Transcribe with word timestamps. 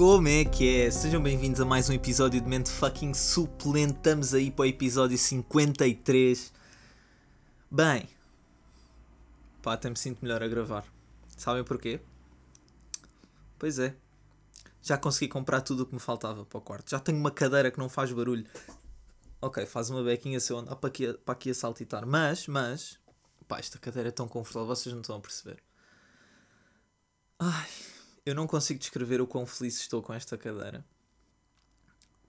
Como 0.00 0.28
é 0.28 0.46
que 0.46 0.80
é? 0.80 0.90
Sejam 0.90 1.22
bem-vindos 1.22 1.60
a 1.60 1.64
mais 1.66 1.90
um 1.90 1.92
episódio 1.92 2.40
de 2.40 2.48
Mente 2.48 2.70
Fucking 2.70 3.12
Suplente. 3.12 3.98
Estamos 3.98 4.32
aí 4.32 4.50
para 4.50 4.62
o 4.62 4.64
episódio 4.64 5.18
53. 5.18 6.50
Bem, 7.70 8.08
pá, 9.60 9.74
até 9.74 9.90
me 9.90 9.98
sinto 9.98 10.20
melhor 10.22 10.42
a 10.42 10.48
gravar. 10.48 10.86
Sabem 11.36 11.62
porquê? 11.62 12.00
Pois 13.58 13.78
é, 13.78 13.94
já 14.80 14.96
consegui 14.96 15.28
comprar 15.28 15.60
tudo 15.60 15.82
o 15.82 15.86
que 15.86 15.92
me 15.92 16.00
faltava 16.00 16.46
para 16.46 16.58
o 16.58 16.62
quarto. 16.62 16.88
Já 16.88 16.98
tenho 16.98 17.18
uma 17.18 17.30
cadeira 17.30 17.70
que 17.70 17.78
não 17.78 17.90
faz 17.90 18.10
barulho. 18.10 18.46
Ok, 19.38 19.66
faz 19.66 19.90
uma 19.90 20.02
bequinha 20.02 20.40
se 20.40 20.50
eu 20.50 20.56
andar 20.56 20.76
para 20.76 20.88
aqui, 20.88 21.12
para 21.12 21.34
aqui 21.34 21.50
a 21.50 21.54
saltitar. 21.54 22.06
Mas, 22.06 22.46
mas, 22.46 22.98
pá, 23.46 23.58
esta 23.58 23.78
cadeira 23.78 24.08
é 24.08 24.12
tão 24.12 24.26
confortável, 24.26 24.66
vocês 24.66 24.94
não 24.94 25.02
estão 25.02 25.16
a 25.16 25.20
perceber. 25.20 25.62
Ai, 27.38 27.68
eu 28.24 28.34
não 28.34 28.46
consigo 28.46 28.78
descrever 28.78 29.20
o 29.20 29.26
quão 29.26 29.46
feliz 29.46 29.78
estou 29.78 30.02
com 30.02 30.12
esta 30.12 30.36
cadeira. 30.36 30.84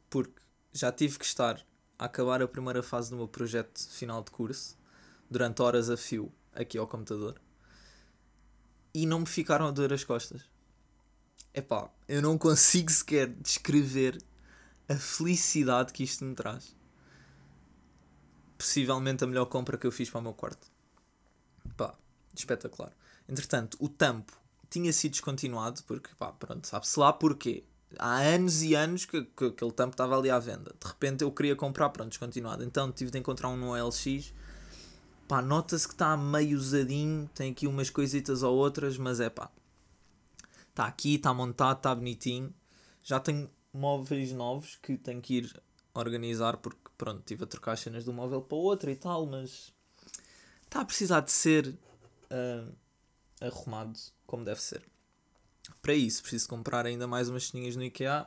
Porque 0.10 0.42
já 0.74 0.92
tive 0.92 1.20
que 1.20 1.26
estar 1.26 1.66
a 1.98 2.06
acabar 2.06 2.42
a 2.42 2.48
primeira 2.48 2.82
fase 2.82 3.10
do 3.10 3.18
meu 3.18 3.28
projeto 3.28 3.88
final 3.90 4.24
de 4.24 4.32
curso, 4.32 4.78
durante 5.30 5.62
horas 5.62 5.90
a 5.90 5.96
fio, 5.96 6.32
aqui 6.54 6.78
ao 6.78 6.88
computador, 6.88 7.40
e 8.94 9.06
não 9.06 9.20
me 9.20 9.26
ficaram 9.26 9.68
a 9.68 9.72
doer 9.72 9.94
as 9.94 10.04
costas. 10.04 10.44
Epá, 11.54 11.90
eu 12.08 12.22
não 12.22 12.38
consigo 12.38 12.92
sequer 12.92 13.28
descrever 13.28 14.22
a 14.90 14.96
felicidade 14.96 15.94
que 15.94 16.04
isto 16.04 16.26
me 16.26 16.36
traz. 16.36 16.76
Possivelmente 18.58 19.24
a 19.24 19.28
melhor 19.28 19.46
compra 19.46 19.78
que 19.78 19.88
eu 19.88 19.92
fiz 19.92 20.10
para 20.10 20.20
o 20.20 20.24
meu 20.24 20.34
quarto. 20.34 20.72
Pá, 21.78 21.96
espetacular. 22.34 22.92
Entretanto, 23.28 23.78
o 23.80 23.88
tampo 23.88 24.41
tinha 24.72 24.92
sido 24.94 25.12
descontinuado, 25.12 25.84
porque 25.84 26.10
pá, 26.18 26.32
pronto, 26.32 26.66
sabe-se 26.66 26.98
lá 26.98 27.12
porquê. 27.12 27.64
Há 28.00 28.20
anos 28.20 28.64
e 28.64 28.74
anos 28.74 29.04
que, 29.04 29.22
que 29.24 29.46
aquele 29.46 29.72
tampo 29.74 29.92
estava 29.92 30.18
ali 30.18 30.32
à 30.32 30.40
venda. 30.40 30.74
De 30.80 30.88
repente 30.88 31.24
eu 31.24 31.32
queria 31.32 31.56
comprar, 31.58 31.90
pronto, 31.90 32.10
descontinuado. 32.10 32.64
Então 32.64 32.90
tive 32.90 33.12
de 33.12 33.20
encontrar 33.20 33.50
um 33.50 33.58
no 33.58 33.76
LX. 33.76 34.34
Pá, 35.28 35.42
nota-se 35.42 35.86
que 35.86 35.94
está 35.94 36.16
meio 36.16 36.58
usadinho, 36.58 37.30
tem 37.36 37.52
aqui 37.52 37.68
umas 37.68 37.90
coisitas 37.90 38.44
ou 38.44 38.56
outras, 38.56 38.98
mas 38.98 39.20
é 39.20 39.30
pá. 39.30 39.52
Está 40.70 40.86
aqui, 40.86 41.16
está 41.16 41.34
montado, 41.34 41.78
está 41.78 41.94
bonitinho. 41.94 42.54
Já 43.04 43.20
tenho 43.20 43.50
móveis 43.74 44.32
novos 44.32 44.78
que 44.82 44.98
tenho 44.98 45.22
que 45.22 45.36
ir 45.40 45.62
organizar 45.94 46.58
porque 46.58 46.80
pronto, 46.98 47.22
tive 47.26 47.44
a 47.44 47.48
trocar 47.48 47.74
as 47.74 47.82
cenas 47.82 48.06
de 48.06 48.10
um 48.10 48.14
móvel 48.14 48.42
para 48.42 48.58
o 48.58 48.62
outro 48.62 48.90
e 48.90 48.96
tal, 48.96 49.26
mas 49.26 49.74
está 50.64 50.82
a 50.82 50.86
precisar 50.86 51.20
de 51.22 51.32
ser 51.32 51.68
uh, 51.68 52.74
arrumado 53.42 54.00
como 54.32 54.46
deve 54.46 54.62
ser. 54.62 54.82
Para 55.82 55.94
isso, 55.94 56.22
preciso 56.22 56.48
comprar 56.48 56.86
ainda 56.86 57.06
mais 57.06 57.28
umas 57.28 57.50
ceninhas 57.50 57.76
no 57.76 57.84
IKEA, 57.84 58.26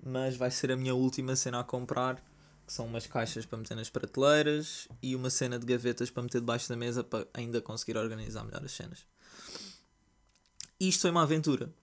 mas 0.00 0.36
vai 0.36 0.52
ser 0.52 0.70
a 0.70 0.76
minha 0.76 0.94
última 0.94 1.34
cena 1.34 1.58
a 1.58 1.64
comprar, 1.64 2.24
que 2.64 2.72
são 2.72 2.86
umas 2.86 3.08
caixas 3.08 3.44
para 3.44 3.58
meter 3.58 3.74
nas 3.74 3.90
prateleiras 3.90 4.86
e 5.02 5.16
uma 5.16 5.30
cena 5.30 5.58
de 5.58 5.66
gavetas 5.66 6.10
para 6.10 6.22
meter 6.22 6.38
debaixo 6.38 6.68
da 6.68 6.76
mesa 6.76 7.02
para 7.02 7.26
ainda 7.34 7.60
conseguir 7.60 7.98
organizar 7.98 8.44
melhor 8.44 8.64
as 8.64 8.70
cenas. 8.70 9.04
Isto 10.78 11.02
foi 11.02 11.10
uma 11.10 11.22
aventura. 11.22 11.74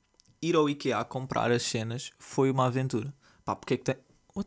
Ir 0.41 0.55
ao 0.55 0.69
IKEA 0.69 1.03
comprar 1.03 1.51
as 1.51 1.63
cenas 1.63 2.11
foi 2.17 2.49
uma 2.49 2.67
aventura. 2.67 3.13
Pá, 3.43 3.57
porque 3.57 3.73
é 3.73 3.77
que 3.77 3.83
tem. 3.83 3.95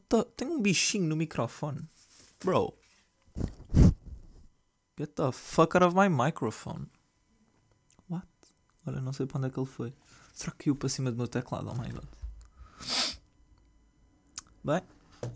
The... 0.08 0.24
Tem 0.36 0.48
um 0.48 0.60
bichinho 0.60 1.06
no 1.06 1.16
microfone. 1.16 1.86
Bro. 2.42 2.74
Get 4.98 5.14
the 5.16 5.32
fuck 5.32 5.76
out 5.76 5.84
of 5.84 5.94
my 5.94 6.08
microphone. 6.08 6.86
Olha, 8.86 9.00
não 9.00 9.12
sei 9.12 9.26
para 9.26 9.38
onde 9.38 9.48
é 9.48 9.50
que 9.50 9.58
ele 9.58 9.66
foi. 9.66 9.92
Será 10.34 10.52
que 10.52 10.64
caiu 10.64 10.76
para 10.76 10.88
cima 10.88 11.10
do 11.10 11.16
meu 11.16 11.28
teclado? 11.28 11.68
Oh 11.70 11.74
my 11.74 11.90
god. 11.90 12.04
Bem. 14.64 14.82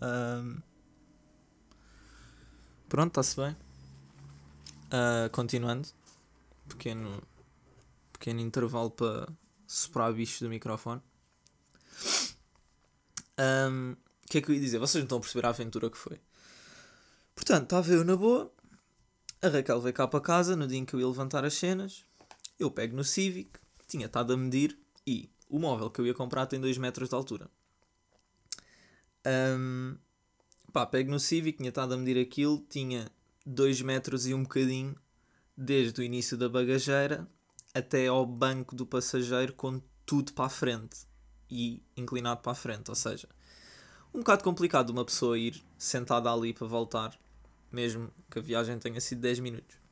Um, 0.01 0.61
pronto, 2.89 3.09
está-se 3.09 3.35
bem. 3.35 3.55
Uh, 4.87 5.29
continuando. 5.31 5.87
Pequeno, 6.67 7.21
pequeno 8.11 8.39
intervalo 8.41 8.91
para 8.91 9.27
soprar 9.65 10.11
bichos 10.13 10.41
do 10.41 10.49
microfone. 10.49 11.01
O 13.37 13.69
um, 13.69 13.95
que 14.29 14.39
é 14.39 14.41
que 14.41 14.49
eu 14.49 14.55
ia 14.55 14.61
dizer? 14.61 14.79
Vocês 14.79 15.01
não 15.01 15.05
estão 15.05 15.17
a 15.19 15.21
perceber 15.21 15.45
a 15.45 15.49
aventura 15.49 15.89
que 15.89 15.97
foi. 15.97 16.19
Portanto, 17.35 17.63
estava 17.63 17.91
eu 17.91 18.03
na 18.03 18.15
boa. 18.15 18.51
A 19.41 19.47
Raquel 19.47 19.79
veio 19.79 19.93
cá 19.93 20.07
para 20.07 20.19
casa 20.19 20.55
no 20.55 20.67
dia 20.67 20.79
em 20.79 20.85
que 20.85 20.95
eu 20.95 20.99
ia 20.99 21.07
levantar 21.07 21.45
as 21.45 21.53
cenas. 21.53 22.03
Eu 22.59 22.71
pego 22.71 22.95
no 22.95 23.03
Civic, 23.03 23.59
tinha 23.87 24.07
estado 24.07 24.33
a 24.33 24.37
medir 24.37 24.77
e 25.05 25.29
o 25.49 25.59
móvel 25.59 25.89
que 25.89 26.01
eu 26.01 26.07
ia 26.07 26.13
comprar 26.13 26.45
tem 26.47 26.59
2 26.59 26.77
metros 26.77 27.09
de 27.09 27.15
altura. 27.15 27.49
Um, 29.25 29.97
pá, 30.73 30.85
pego 30.85 31.11
no 31.11 31.19
Civic, 31.19 31.57
tinha 31.57 31.69
estado 31.69 31.93
a 31.93 31.97
medir 31.97 32.19
aquilo, 32.19 32.65
tinha 32.69 33.09
2 33.45 33.81
metros 33.81 34.27
e 34.27 34.33
um 34.33 34.43
bocadinho 34.43 34.95
desde 35.55 36.01
o 36.01 36.03
início 36.03 36.37
da 36.37 36.49
bagageira 36.49 37.27
até 37.73 38.07
ao 38.07 38.25
banco 38.25 38.75
do 38.75 38.85
passageiro 38.85 39.53
com 39.53 39.81
tudo 40.05 40.33
para 40.33 40.45
a 40.45 40.49
frente 40.49 41.07
e 41.49 41.81
inclinado 41.95 42.41
para 42.41 42.51
a 42.51 42.55
frente, 42.55 42.89
ou 42.89 42.95
seja, 42.95 43.27
um 44.13 44.19
bocado 44.19 44.43
complicado 44.43 44.89
uma 44.89 45.05
pessoa 45.05 45.37
ir 45.37 45.61
sentada 45.77 46.31
ali 46.31 46.53
para 46.53 46.67
voltar, 46.67 47.17
mesmo 47.71 48.11
que 48.29 48.39
a 48.39 48.41
viagem 48.41 48.79
tenha 48.79 48.99
sido 48.99 49.21
10 49.21 49.39
minutos. 49.39 49.86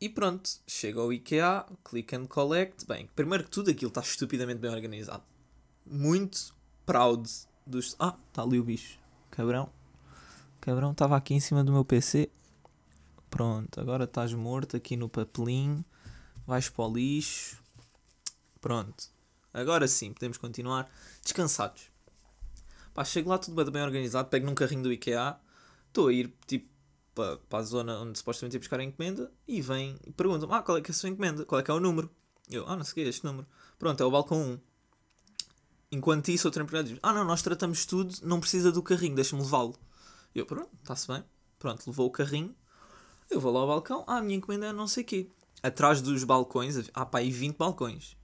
E 0.00 0.08
pronto, 0.08 0.48
chega 0.64 1.00
ao 1.00 1.12
IKEA, 1.12 1.66
click 1.84 2.14
and 2.14 2.26
collect. 2.26 2.86
Bem, 2.86 3.08
primeiro 3.16 3.44
que 3.44 3.50
tudo 3.50 3.70
aquilo 3.70 3.88
está 3.88 4.00
estupidamente 4.00 4.60
bem 4.60 4.70
organizado. 4.70 5.24
Muito 5.84 6.54
proud 6.86 7.28
dos. 7.66 7.96
Ah, 7.98 8.16
está 8.28 8.42
ali 8.42 8.60
o 8.60 8.64
bicho. 8.64 8.96
Cabrão. 9.30 9.68
Cabrão 10.60 10.92
estava 10.92 11.16
aqui 11.16 11.34
em 11.34 11.40
cima 11.40 11.64
do 11.64 11.72
meu 11.72 11.84
PC. 11.84 12.30
Pronto, 13.28 13.80
agora 13.80 14.04
estás 14.04 14.32
morto 14.32 14.76
aqui 14.76 14.96
no 14.96 15.08
papelinho. 15.08 15.84
Vais 16.46 16.68
para 16.68 16.84
o 16.84 16.94
lixo. 16.94 17.60
Pronto. 18.60 19.10
Agora 19.52 19.88
sim, 19.88 20.12
podemos 20.12 20.38
continuar 20.38 20.88
descansados. 21.22 21.90
Pá, 22.94 23.04
chego 23.04 23.30
lá 23.30 23.38
tudo 23.38 23.70
bem 23.70 23.82
organizado. 23.82 24.28
Pego 24.28 24.46
num 24.46 24.54
carrinho 24.54 24.84
do 24.84 24.92
IKEA. 24.92 25.36
Estou 25.88 26.06
a 26.06 26.12
ir 26.12 26.32
tipo 26.46 26.77
para, 27.18 27.36
para 27.36 27.58
a 27.58 27.62
zona 27.62 27.98
onde 27.98 28.16
supostamente 28.16 28.54
ia 28.54 28.60
buscar 28.60 28.78
a 28.78 28.84
encomenda 28.84 29.32
e 29.46 29.60
vem 29.60 29.98
e 30.06 30.12
pergunta-me: 30.12 30.52
Ah, 30.52 30.62
qual 30.62 30.78
é 30.78 30.80
que 30.80 30.92
é 30.92 30.92
a 30.92 30.94
sua 30.94 31.08
encomenda? 31.08 31.44
Qual 31.44 31.60
é 31.60 31.64
que 31.64 31.70
é 31.70 31.74
o 31.74 31.80
número? 31.80 32.08
Eu, 32.48 32.64
ah, 32.68 32.76
não 32.76 32.84
sei 32.84 32.92
o 32.92 32.94
que 32.94 33.00
é 33.00 33.08
este 33.08 33.24
número. 33.24 33.44
Pronto, 33.76 34.00
é 34.00 34.06
o 34.06 34.10
balcão 34.10 34.40
1. 34.40 34.60
Enquanto 35.90 36.28
isso, 36.28 36.46
outro 36.46 36.62
empregado 36.62 36.88
diz: 36.88 36.98
Ah, 37.02 37.12
não, 37.12 37.24
nós 37.24 37.42
tratamos 37.42 37.84
tudo, 37.84 38.14
não 38.22 38.38
precisa 38.38 38.70
do 38.70 38.82
carrinho, 38.82 39.16
deixa-me 39.16 39.42
levá-lo. 39.42 39.74
Eu, 40.32 40.46
pronto, 40.46 40.70
está-se 40.80 41.08
bem. 41.08 41.24
Pronto, 41.58 41.84
levou 41.88 42.06
o 42.06 42.10
carrinho. 42.10 42.54
Eu 43.28 43.40
vou 43.40 43.52
lá 43.52 43.60
ao 43.60 43.66
balcão, 43.66 44.04
ah, 44.06 44.18
a 44.18 44.22
minha 44.22 44.36
encomenda 44.36 44.66
é 44.66 44.72
não 44.72 44.86
sei 44.86 45.02
o 45.02 45.06
quê. 45.06 45.30
Atrás 45.60 46.00
dos 46.00 46.22
balcões, 46.22 46.88
ah 46.94 47.04
pá, 47.04 47.20
e 47.20 47.32
20 47.32 47.56
balcões. 47.56 48.16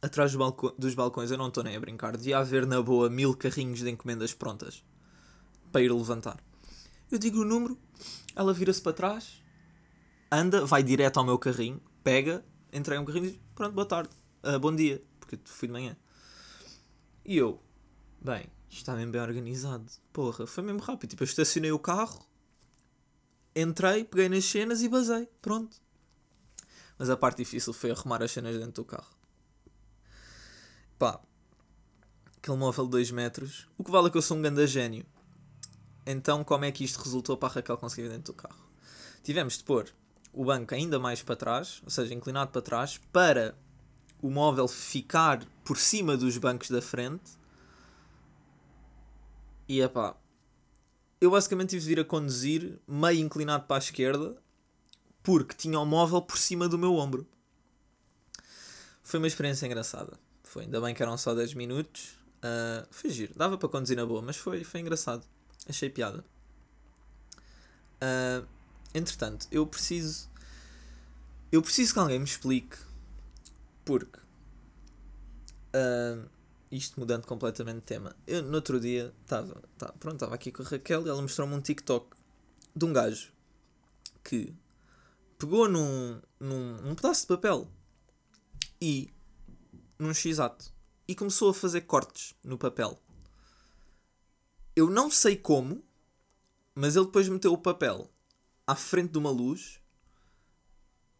Atrás 0.00 0.30
dos, 0.30 0.38
balco 0.38 0.72
dos 0.78 0.94
balcões, 0.94 1.32
eu 1.32 1.38
não 1.38 1.48
estou 1.48 1.64
nem 1.64 1.76
a 1.76 1.80
brincar, 1.80 2.16
devia 2.16 2.38
haver 2.38 2.64
na 2.64 2.80
boa 2.80 3.10
mil 3.10 3.34
carrinhos 3.34 3.80
de 3.80 3.90
encomendas 3.90 4.32
prontas 4.32 4.84
para 5.72 5.82
ir 5.82 5.92
levantar. 5.92 6.38
Eu 7.10 7.18
digo 7.18 7.40
o 7.40 7.44
número, 7.44 7.78
ela 8.34 8.52
vira-se 8.52 8.80
para 8.80 8.92
trás, 8.92 9.42
anda, 10.30 10.64
vai 10.64 10.82
direto 10.82 11.18
ao 11.18 11.24
meu 11.24 11.38
carrinho, 11.38 11.80
pega, 12.02 12.44
entrei 12.72 12.98
um 12.98 13.04
carrinho 13.04 13.26
e 13.26 13.30
diz: 13.32 13.40
Pronto, 13.54 13.72
boa 13.72 13.86
tarde, 13.86 14.10
uh, 14.42 14.58
bom 14.58 14.74
dia, 14.74 15.02
porque 15.20 15.38
fui 15.44 15.68
de 15.68 15.72
manhã. 15.72 15.96
E 17.24 17.36
eu, 17.36 17.62
bem, 18.20 18.46
isto 18.68 18.78
está 18.78 18.94
mesmo 18.96 19.12
bem 19.12 19.20
organizado. 19.20 19.86
Porra, 20.12 20.46
foi 20.46 20.64
mesmo 20.64 20.80
rápido. 20.80 21.10
Tipo, 21.10 21.22
eu 21.22 21.26
estacionei 21.26 21.72
o 21.72 21.78
carro, 21.78 22.26
entrei, 23.54 24.04
peguei 24.04 24.28
nas 24.28 24.44
cenas 24.44 24.82
e 24.82 24.88
basei. 24.88 25.28
Pronto. 25.40 25.76
Mas 26.98 27.10
a 27.10 27.16
parte 27.16 27.38
difícil 27.38 27.72
foi 27.72 27.90
arrumar 27.90 28.22
as 28.22 28.30
cenas 28.30 28.56
dentro 28.56 28.82
do 28.82 28.84
carro. 28.84 29.14
Pá, 30.98 31.20
aquele 32.36 32.56
móvel 32.56 32.84
de 32.84 32.90
2 32.90 33.10
metros. 33.10 33.68
O 33.78 33.84
que 33.84 33.90
vale 33.90 34.08
é 34.08 34.10
que 34.10 34.18
eu 34.18 34.22
sou 34.22 34.36
um 34.36 34.42
grande 34.42 34.66
gênio. 34.66 35.06
Então, 36.06 36.44
como 36.44 36.64
é 36.64 36.72
que 36.72 36.84
isto 36.84 37.00
resultou 37.00 37.36
para 37.36 37.48
a 37.48 37.52
Raquel 37.56 37.78
conseguir 37.78 38.08
dentro 38.08 38.32
do 38.32 38.36
carro? 38.36 38.68
Tivemos 39.22 39.58
de 39.58 39.64
pôr 39.64 39.88
o 40.32 40.44
banco 40.44 40.74
ainda 40.74 40.98
mais 40.98 41.22
para 41.22 41.36
trás, 41.36 41.80
ou 41.84 41.90
seja, 41.90 42.12
inclinado 42.12 42.50
para 42.50 42.60
trás, 42.60 43.00
para 43.12 43.56
o 44.20 44.30
móvel 44.30 44.68
ficar 44.68 45.44
por 45.64 45.78
cima 45.78 46.16
dos 46.16 46.36
bancos 46.36 46.70
da 46.70 46.82
frente. 46.82 47.32
E 49.68 49.80
é 49.80 49.88
pá, 49.88 50.16
eu 51.20 51.30
basicamente 51.30 51.70
tive 51.70 51.82
de 51.82 51.88
vir 51.88 52.00
a 52.00 52.04
conduzir 52.04 52.78
meio 52.86 53.20
inclinado 53.20 53.64
para 53.64 53.76
a 53.76 53.78
esquerda 53.78 54.36
porque 55.22 55.54
tinha 55.54 55.80
o 55.80 55.86
móvel 55.86 56.20
por 56.20 56.36
cima 56.36 56.68
do 56.68 56.76
meu 56.76 56.96
ombro. 56.96 57.26
Foi 59.02 59.18
uma 59.18 59.26
experiência 59.26 59.64
engraçada. 59.66 60.18
Foi, 60.42 60.64
ainda 60.64 60.80
bem 60.80 60.94
que 60.94 61.02
eram 61.02 61.16
só 61.16 61.34
10 61.34 61.54
minutos. 61.54 62.18
Uh, 62.38 62.86
foi 62.90 63.10
giro. 63.10 63.32
Dava 63.34 63.56
para 63.56 63.68
conduzir 63.68 63.96
na 63.96 64.04
boa, 64.04 64.20
mas 64.20 64.36
foi, 64.36 64.64
foi 64.64 64.80
engraçado. 64.80 65.26
Achei 65.68 65.90
piada. 65.90 66.24
Uh, 68.02 68.46
entretanto, 68.94 69.46
eu 69.50 69.66
preciso. 69.66 70.28
Eu 71.50 71.62
preciso 71.62 71.94
que 71.94 71.98
alguém 71.98 72.18
me 72.18 72.24
explique 72.24 72.76
porque 73.84 74.24
Uh, 75.74 76.30
isto 76.70 77.00
mudando 77.00 77.26
completamente 77.26 77.76
de 77.76 77.82
tema. 77.82 78.14
Eu, 78.26 78.42
no 78.42 78.54
outro 78.54 78.78
dia, 78.78 79.12
estava 79.22 79.60
tá, 79.76 79.92
pronto, 79.98 80.14
estava 80.14 80.34
aqui 80.34 80.52
com 80.52 80.62
a 80.62 80.66
Raquel 80.66 81.04
e 81.04 81.08
ela 81.08 81.20
mostrou-me 81.20 81.54
um 81.54 81.60
TikTok 81.60 82.16
de 82.74 82.84
um 82.84 82.92
gajo 82.92 83.32
que 84.22 84.54
pegou 85.36 85.68
num, 85.68 86.20
num, 86.38 86.76
num 86.80 86.94
pedaço 86.94 87.22
de 87.22 87.28
papel 87.28 87.68
e 88.80 89.12
num 89.98 90.14
x-ato 90.14 90.72
e 91.06 91.14
começou 91.14 91.50
a 91.50 91.54
fazer 91.54 91.82
cortes 91.82 92.34
no 92.42 92.56
papel. 92.56 93.00
Eu 94.76 94.90
não 94.90 95.10
sei 95.10 95.36
como, 95.36 95.82
mas 96.74 96.96
ele 96.96 97.06
depois 97.06 97.28
meteu 97.28 97.52
o 97.52 97.58
papel 97.58 98.10
à 98.66 98.74
frente 98.74 99.12
de 99.12 99.18
uma 99.18 99.30
luz 99.30 99.80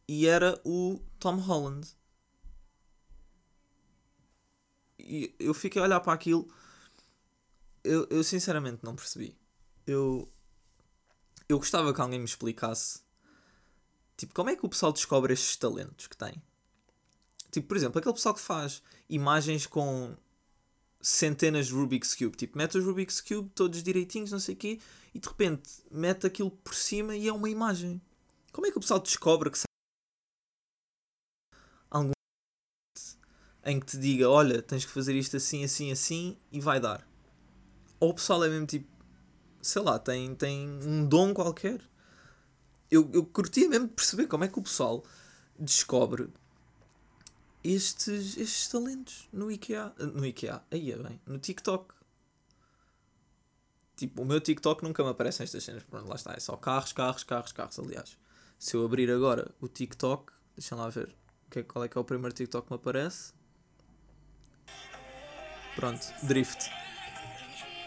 e 0.08 0.26
era 0.26 0.60
o 0.64 1.00
Tom 1.18 1.36
Holland. 1.36 1.88
E 4.98 5.34
eu 5.38 5.54
fiquei 5.54 5.80
a 5.80 5.84
olhar 5.84 6.00
para 6.00 6.12
aquilo. 6.12 6.48
Eu, 7.82 8.06
eu 8.10 8.24
sinceramente 8.24 8.82
não 8.82 8.96
percebi. 8.96 9.38
Eu, 9.86 10.32
eu 11.48 11.58
gostava 11.58 11.92
que 11.92 12.00
alguém 12.00 12.18
me 12.18 12.24
explicasse. 12.24 13.02
Tipo, 14.16 14.34
como 14.34 14.50
é 14.50 14.56
que 14.56 14.64
o 14.64 14.68
pessoal 14.68 14.92
descobre 14.92 15.32
estes 15.32 15.56
talentos 15.56 16.06
que 16.06 16.16
tem? 16.16 16.42
Tipo, 17.50 17.68
por 17.68 17.76
exemplo, 17.76 17.98
aquele 17.98 18.14
pessoal 18.14 18.34
que 18.34 18.40
faz 18.40 18.82
imagens 19.08 19.66
com 19.66 20.16
centenas 21.04 21.66
de 21.66 21.74
Rubik's 21.74 22.14
Cube. 22.14 22.34
Tipo, 22.34 22.56
mete 22.56 22.78
os 22.78 22.84
Rubik's 22.84 23.20
Cube 23.20 23.50
todos 23.54 23.82
direitinhos, 23.82 24.32
não 24.32 24.40
sei 24.40 24.54
o 24.54 24.58
quê, 24.58 24.80
e 25.14 25.18
de 25.18 25.28
repente 25.28 25.70
mete 25.90 26.26
aquilo 26.26 26.50
por 26.50 26.74
cima 26.74 27.14
e 27.14 27.28
é 27.28 27.32
uma 27.32 27.50
imagem. 27.50 28.00
Como 28.50 28.66
é 28.66 28.70
que 28.70 28.78
o 28.78 28.80
pessoal 28.80 28.98
descobre 28.98 29.50
que 29.50 29.58
algum 31.90 32.12
em 33.66 33.78
que 33.78 33.86
te 33.86 33.98
diga, 33.98 34.30
olha, 34.30 34.62
tens 34.62 34.84
que 34.84 34.90
fazer 34.90 35.14
isto 35.14 35.36
assim, 35.36 35.62
assim, 35.62 35.92
assim 35.92 36.38
e 36.50 36.58
vai 36.58 36.80
dar. 36.80 37.06
Ou 38.00 38.10
o 38.10 38.14
pessoal 38.14 38.42
é 38.42 38.48
mesmo 38.48 38.66
tipo, 38.66 38.88
sei 39.60 39.82
lá, 39.82 39.98
tem, 39.98 40.34
tem 40.34 40.68
um 40.82 41.06
dom 41.06 41.34
qualquer. 41.34 41.82
Eu, 42.90 43.10
eu 43.12 43.26
curtia 43.26 43.68
mesmo 43.68 43.88
de 43.88 43.94
perceber 43.94 44.26
como 44.26 44.44
é 44.44 44.48
que 44.48 44.58
o 44.58 44.62
pessoal 44.62 45.04
descobre 45.58 46.32
estes, 47.64 48.36
estes 48.36 48.68
talentos 48.68 49.28
no 49.32 49.50
IKEA. 49.50 49.92
No 49.98 50.24
IKEA, 50.24 50.62
aí 50.70 50.92
é 50.92 50.96
bem, 50.96 51.20
no 51.26 51.38
TikTok. 51.38 51.94
Tipo, 53.96 54.22
o 54.22 54.24
meu 54.24 54.40
TikTok 54.40 54.82
nunca 54.82 55.02
me 55.02 55.10
aparecem 55.10 55.44
estas 55.44 55.64
cenas. 55.64 55.82
Pronto, 55.84 56.08
lá 56.08 56.16
está, 56.16 56.34
é 56.34 56.40
só 56.40 56.56
carros, 56.56 56.92
carros, 56.92 57.22
carros, 57.22 57.52
carros. 57.52 57.78
Aliás, 57.78 58.18
se 58.58 58.76
eu 58.76 58.84
abrir 58.84 59.10
agora 59.10 59.50
o 59.60 59.68
TikTok, 59.68 60.32
deixa 60.56 60.76
lá 60.76 60.88
ver 60.90 61.14
qual 61.68 61.84
é 61.84 61.88
que 61.88 61.96
é 61.96 62.00
o 62.00 62.04
primeiro 62.04 62.34
TikTok 62.34 62.66
que 62.66 62.72
me 62.72 62.76
aparece. 62.76 63.32
Pronto, 65.74 66.06
Drift. 66.22 66.70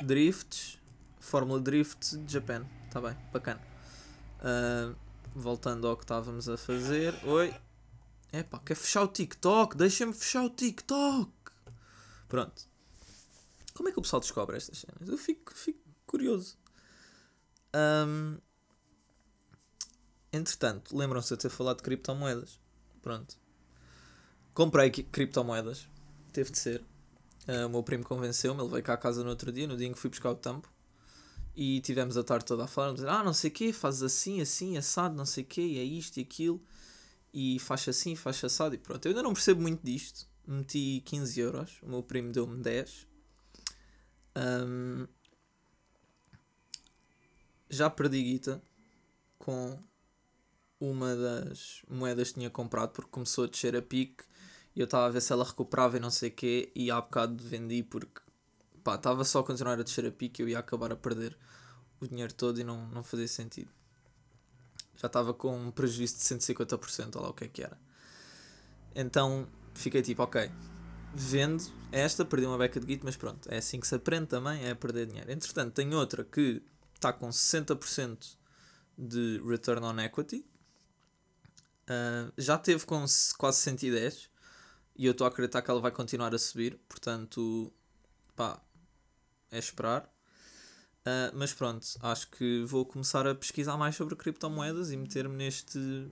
Drifts, 0.03 0.79
Fórmula 1.19 1.59
Drift 1.59 2.19
Japan. 2.27 2.65
Está 2.87 3.01
bem, 3.01 3.15
bacana. 3.31 3.61
Uh, 4.39 4.95
voltando 5.35 5.87
ao 5.87 5.95
que 5.95 6.03
estávamos 6.03 6.49
a 6.49 6.57
fazer. 6.57 7.13
Oi. 7.25 7.66
Epá, 8.39 8.59
quer 8.59 8.75
fechar 8.75 9.03
o 9.03 9.07
TikTok? 9.07 9.75
Deixa-me 9.75 10.13
fechar 10.13 10.43
o 10.43 10.49
TikTok. 10.49 11.31
Pronto. 12.27 12.67
Como 13.73 13.89
é 13.89 13.91
que 13.91 13.99
o 13.99 14.01
pessoal 14.01 14.19
descobre 14.19 14.57
estas 14.57 14.79
cenas? 14.79 15.07
Eu 15.07 15.17
fico, 15.17 15.53
fico 15.53 15.79
curioso. 16.05 16.57
Um, 17.75 18.37
entretanto, 20.31 20.95
lembram-se 20.95 21.29
de 21.29 21.33
eu 21.33 21.37
ter 21.37 21.49
falado 21.49 21.77
de 21.77 21.83
criptomoedas. 21.83 22.59
Pronto. 23.01 23.37
Comprei 24.53 24.91
criptomoedas. 24.91 25.87
Teve 26.31 26.51
de 26.51 26.59
ser. 26.59 26.83
Uh, 27.47 27.65
o 27.65 27.69
meu 27.69 27.83
primo 27.83 28.03
convenceu-me, 28.03 28.61
ele 28.61 28.69
veio 28.69 28.83
cá 28.83 28.93
à 28.93 28.97
casa 28.97 29.23
no 29.23 29.29
outro 29.29 29.51
dia, 29.51 29.67
no 29.67 29.77
dia 29.77 29.87
em 29.87 29.93
que 29.93 29.99
fui 29.99 30.09
buscar 30.09 30.31
o 30.31 30.35
tampo. 30.35 30.71
E 31.55 31.81
tivemos 31.81 32.17
a 32.17 32.23
tarde 32.23 32.45
toda 32.45 32.65
a 32.65 32.67
falar, 32.67 32.89
a 32.89 32.93
dizer, 32.93 33.09
ah, 33.09 33.23
não 33.23 33.33
sei 33.33 33.49
o 33.49 33.53
quê, 33.53 33.73
fazes 33.73 34.03
assim, 34.03 34.41
assim, 34.41 34.77
assado, 34.77 35.15
não 35.15 35.25
sei 35.25 35.43
o 35.43 35.47
quê, 35.47 35.61
e 35.61 35.79
é 35.79 35.83
isto 35.83 36.17
e 36.17 36.21
aquilo. 36.21 36.61
E 37.33 37.59
faz 37.59 37.87
assim, 37.87 38.15
faz 38.15 38.43
assado 38.43 38.75
e 38.75 38.77
pronto. 38.77 39.05
Eu 39.05 39.09
ainda 39.11 39.23
não 39.23 39.33
percebo 39.33 39.61
muito 39.61 39.83
disto. 39.83 40.27
Meti 40.45 41.01
15 41.05 41.39
euros, 41.39 41.79
o 41.81 41.89
meu 41.89 42.01
primo 42.01 42.31
deu-me 42.31 42.61
10. 42.61 43.05
Um, 44.37 45.07
já 47.69 47.89
perdi 47.89 48.23
guita 48.23 48.61
com 49.37 49.77
uma 50.79 51.15
das 51.15 51.81
moedas 51.89 52.29
que 52.29 52.35
tinha 52.35 52.49
comprado 52.49 52.91
porque 52.91 53.09
começou 53.09 53.45
a 53.45 53.47
descer 53.47 53.75
a 53.75 53.81
pique 53.81 54.23
e 54.75 54.79
eu 54.79 54.85
estava 54.85 55.07
a 55.07 55.09
ver 55.09 55.21
se 55.21 55.33
ela 55.33 55.43
recuperava 55.43 55.97
e 55.97 55.99
não 55.99 56.11
sei 56.11 56.29
o 56.29 56.33
quê, 56.33 56.71
e 56.75 56.91
há 56.91 57.01
bocado 57.01 57.43
vendi 57.43 57.81
porque 57.81 58.21
estava 58.85 59.23
só 59.25 59.39
a 59.39 59.43
continuar 59.43 59.79
a 59.79 59.83
descer 59.83 60.05
a 60.05 60.11
pique 60.11 60.41
e 60.41 60.45
eu 60.45 60.49
ia 60.49 60.59
acabar 60.59 60.91
a 60.91 60.95
perder 60.95 61.35
o 61.99 62.07
dinheiro 62.07 62.33
todo 62.33 62.61
e 62.61 62.63
não, 62.63 62.87
não 62.89 63.03
fazia 63.03 63.27
sentido. 63.27 63.71
Já 64.97 65.07
estava 65.07 65.33
com 65.33 65.55
um 65.55 65.71
prejuízo 65.71 66.15
de 66.15 66.21
150%, 66.21 67.15
olha 67.15 67.23
lá 67.23 67.29
o 67.29 67.33
que 67.33 67.45
é 67.45 67.47
que 67.47 67.63
era. 67.63 67.77
Então 68.95 69.47
fiquei 69.73 70.01
tipo, 70.01 70.23
ok, 70.23 70.51
vendo 71.13 71.63
esta, 71.91 72.25
perdi 72.25 72.45
uma 72.45 72.57
beca 72.57 72.79
de 72.79 72.85
guito, 72.85 73.05
mas 73.05 73.15
pronto, 73.15 73.47
é 73.51 73.57
assim 73.57 73.79
que 73.79 73.87
se 73.87 73.95
aprende 73.95 74.27
também, 74.27 74.65
é 74.65 74.73
perder 74.73 75.05
dinheiro. 75.05 75.31
Entretanto, 75.31 75.73
tem 75.73 75.93
outra 75.93 76.23
que 76.23 76.61
está 76.95 77.13
com 77.13 77.29
60% 77.29 78.35
de 78.97 79.41
return 79.45 79.85
on 79.85 79.99
equity, 79.99 80.45
uh, 81.87 82.31
já 82.37 82.57
teve 82.57 82.85
com 82.85 83.05
quase 83.37 83.59
110 83.59 84.29
e 84.95 85.05
eu 85.05 85.11
estou 85.11 85.25
a 85.25 85.27
acreditar 85.29 85.61
que 85.61 85.69
ela 85.69 85.79
vai 85.79 85.91
continuar 85.91 86.33
a 86.33 86.39
subir, 86.39 86.79
portanto, 86.89 87.71
pá, 88.35 88.59
é 89.51 89.59
esperar. 89.59 90.11
Uh, 91.07 91.31
mas 91.33 91.53
pronto, 91.53 91.87
acho 92.01 92.27
que 92.31 92.65
vou 92.65 92.85
começar 92.85 93.25
a 93.25 93.33
pesquisar 93.33 93.77
mais 93.77 93.95
sobre 93.95 94.13
criptomoedas 94.13 94.91
e 94.91 94.97
meter-me 94.97 95.37
neste 95.37 96.11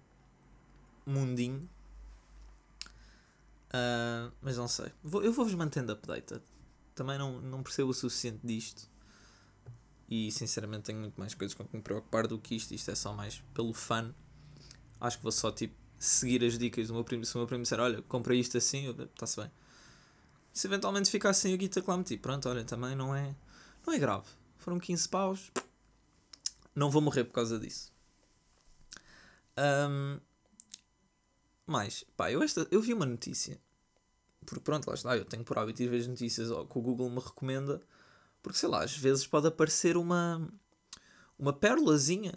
mundinho. 1.05 1.69
Uh, 3.67 4.31
mas 4.41 4.55
não 4.55 4.69
sei. 4.69 4.89
Vou, 5.03 5.21
eu 5.21 5.33
vou-vos 5.33 5.53
mantendo 5.53 5.91
updated. 5.91 6.41
Também 6.93 7.17
não, 7.17 7.41
não 7.41 7.61
percebo 7.61 7.89
o 7.89 7.93
suficiente 7.93 8.39
disto. 8.41 8.89
E 10.07 10.31
sinceramente 10.31 10.83
tenho 10.83 10.99
muito 10.99 11.19
mais 11.19 11.33
coisas 11.33 11.53
com 11.53 11.65
que 11.65 11.75
me 11.75 11.81
preocupar 11.81 12.25
do 12.25 12.39
que 12.39 12.55
isto. 12.55 12.73
Isto 12.73 12.91
é 12.91 12.95
só 12.95 13.13
mais 13.13 13.43
pelo 13.53 13.73
fun. 13.73 14.13
Acho 15.01 15.17
que 15.17 15.23
vou 15.23 15.31
só 15.31 15.51
tipo 15.51 15.75
seguir 15.99 16.41
as 16.41 16.57
dicas 16.57 16.87
do 16.87 16.93
meu 16.93 17.03
primo. 17.03 17.25
Se 17.25 17.35
o 17.35 17.39
meu 17.39 17.47
primo 17.47 17.63
disser, 17.63 17.81
olha, 17.81 18.01
comprei 18.03 18.39
isto 18.39 18.57
assim, 18.57 18.89
está-se 18.97 19.41
bem. 19.41 19.51
Se 20.53 20.67
eventualmente 20.67 21.11
ficar 21.11 21.33
sem 21.33 21.53
o 21.53 21.57
guita 21.57 21.83
meti, 21.97 22.15
pronto, 22.15 22.47
olha, 22.47 22.63
também 22.63 22.95
não 22.95 23.13
é, 23.13 23.35
não 23.85 23.93
é 23.93 23.99
grave. 23.99 24.27
Foram 24.65 24.79
15 24.79 25.09
paus, 25.09 25.51
não 26.73 26.89
vou 26.89 26.99
morrer 26.99 27.23
por 27.23 27.33
causa 27.33 27.59
disso. 27.59 27.93
Um, 29.55 30.19
mais, 31.67 32.03
pá, 32.17 32.31
eu, 32.31 32.41
esta, 32.41 32.67
eu 32.71 32.81
vi 32.81 32.91
uma 32.91 33.05
notícia, 33.05 33.61
porque 34.43 34.61
pronto, 34.61 34.87
lá 34.87 34.95
está, 34.95 35.15
eu 35.15 35.23
tenho 35.23 35.43
por 35.43 35.59
hábito 35.59 35.83
de 35.83 35.87
ver 35.87 35.99
as 35.99 36.07
notícias 36.07 36.47
que 36.47 36.79
o 36.79 36.81
Google 36.81 37.11
me 37.11 37.19
recomenda, 37.19 37.79
porque 38.41 38.57
sei 38.57 38.67
lá, 38.67 38.83
às 38.83 38.97
vezes 38.97 39.27
pode 39.27 39.45
aparecer 39.45 39.97
uma, 39.97 40.51
uma 41.37 41.53
pérolazinha 41.53 42.33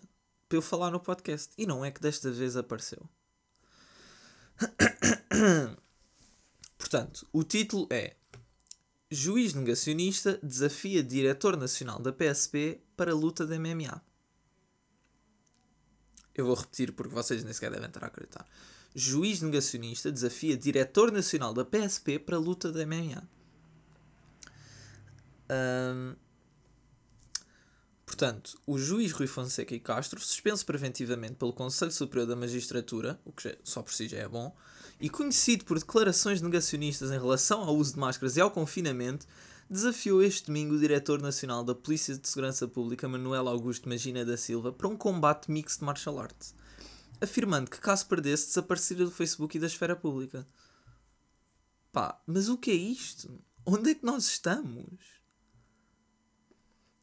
para 0.51 0.59
eu 0.59 0.63
falar 0.63 0.91
no 0.91 1.01
podcast, 1.01 1.55
e 1.57 1.65
não 1.65 1.83
é 1.83 1.91
que 1.91 2.03
desta 2.03 2.31
vez 2.31 2.59
apareceu. 2.59 3.09
Portanto, 6.77 7.27
o 7.33 7.43
título 7.43 7.87
é 7.89 8.17
Juiz 9.11 9.55
negacionista 9.55 10.39
desafia 10.43 11.03
diretor 11.03 11.57
nacional 11.57 11.99
da 11.99 12.13
PSP 12.13 12.83
para 12.97 13.15
luta 13.15 13.47
de 13.47 13.59
MMA. 13.59 14.03
Eu 16.35 16.45
vou 16.45 16.55
repetir 16.55 16.93
porque 16.93 17.15
vocês 17.15 17.43
nem 17.43 17.53
sequer 17.53 17.71
devem 17.71 17.89
estar 17.89 18.05
a 18.05 18.09
acreditar. 18.09 18.47
Juiz 18.95 19.41
negacionista 19.41 20.13
desafia 20.13 20.57
diretor 20.57 21.11
nacional 21.11 21.55
da 21.55 21.65
PSP 21.65 22.19
para 22.19 22.39
luta 22.39 22.71
de 22.71 22.85
MMA. 22.85 23.29
Um, 25.51 26.15
Portanto, 28.09 28.59
o 28.67 28.79
juiz 28.79 29.13
Rui 29.13 29.27
Fonseca 29.27 29.75
e 29.75 29.79
Castro, 29.79 30.19
suspenso 30.19 30.65
preventivamente 30.65 31.35
pelo 31.35 31.53
Conselho 31.53 31.93
Superior 31.93 32.27
da 32.27 32.35
Magistratura, 32.35 33.21
o 33.23 33.31
que 33.31 33.57
só 33.63 33.83
por 33.83 33.93
si 33.93 34.09
já 34.09 34.17
é 34.17 34.27
bom, 34.27 34.57
e 35.01 35.09
conhecido 35.09 35.65
por 35.65 35.79
declarações 35.79 36.41
negacionistas 36.41 37.11
em 37.11 37.19
relação 37.19 37.63
ao 37.63 37.77
uso 37.77 37.95
de 37.95 38.01
máscaras 38.01 38.37
e 38.37 38.41
ao 38.41 38.51
confinamento, 38.51 39.27
desafiou 39.71 40.23
este 40.23 40.47
domingo 40.47 40.75
o 40.75 40.79
diretor 40.79 41.21
nacional 41.21 41.63
da 41.63 41.75
Polícia 41.75 42.17
de 42.17 42.27
Segurança 42.27 42.67
Pública, 42.67 43.09
Manuel 43.09 43.49
Augusto 43.49 43.89
Magina 43.89 44.25
da 44.25 44.37
Silva, 44.37 44.73
para 44.73 44.89
um 44.89 44.97
combate 44.97 45.51
mixto 45.51 45.81
de 45.81 45.85
martial 45.85 46.19
arts, 46.19 46.55
afirmando 47.21 47.71
que 47.71 47.81
caso 47.81 48.07
perdesse 48.07 48.49
desapareceria 48.49 49.05
do 49.05 49.11
Facebook 49.11 49.57
e 49.57 49.61
da 49.61 49.67
esfera 49.67 49.95
pública. 49.95 50.47
Pá, 51.93 52.21
mas 52.27 52.49
o 52.49 52.57
que 52.57 52.71
é 52.71 52.75
isto? 52.75 53.41
Onde 53.65 53.91
é 53.91 53.95
que 53.95 54.05
nós 54.05 54.27
estamos? 54.27 55.19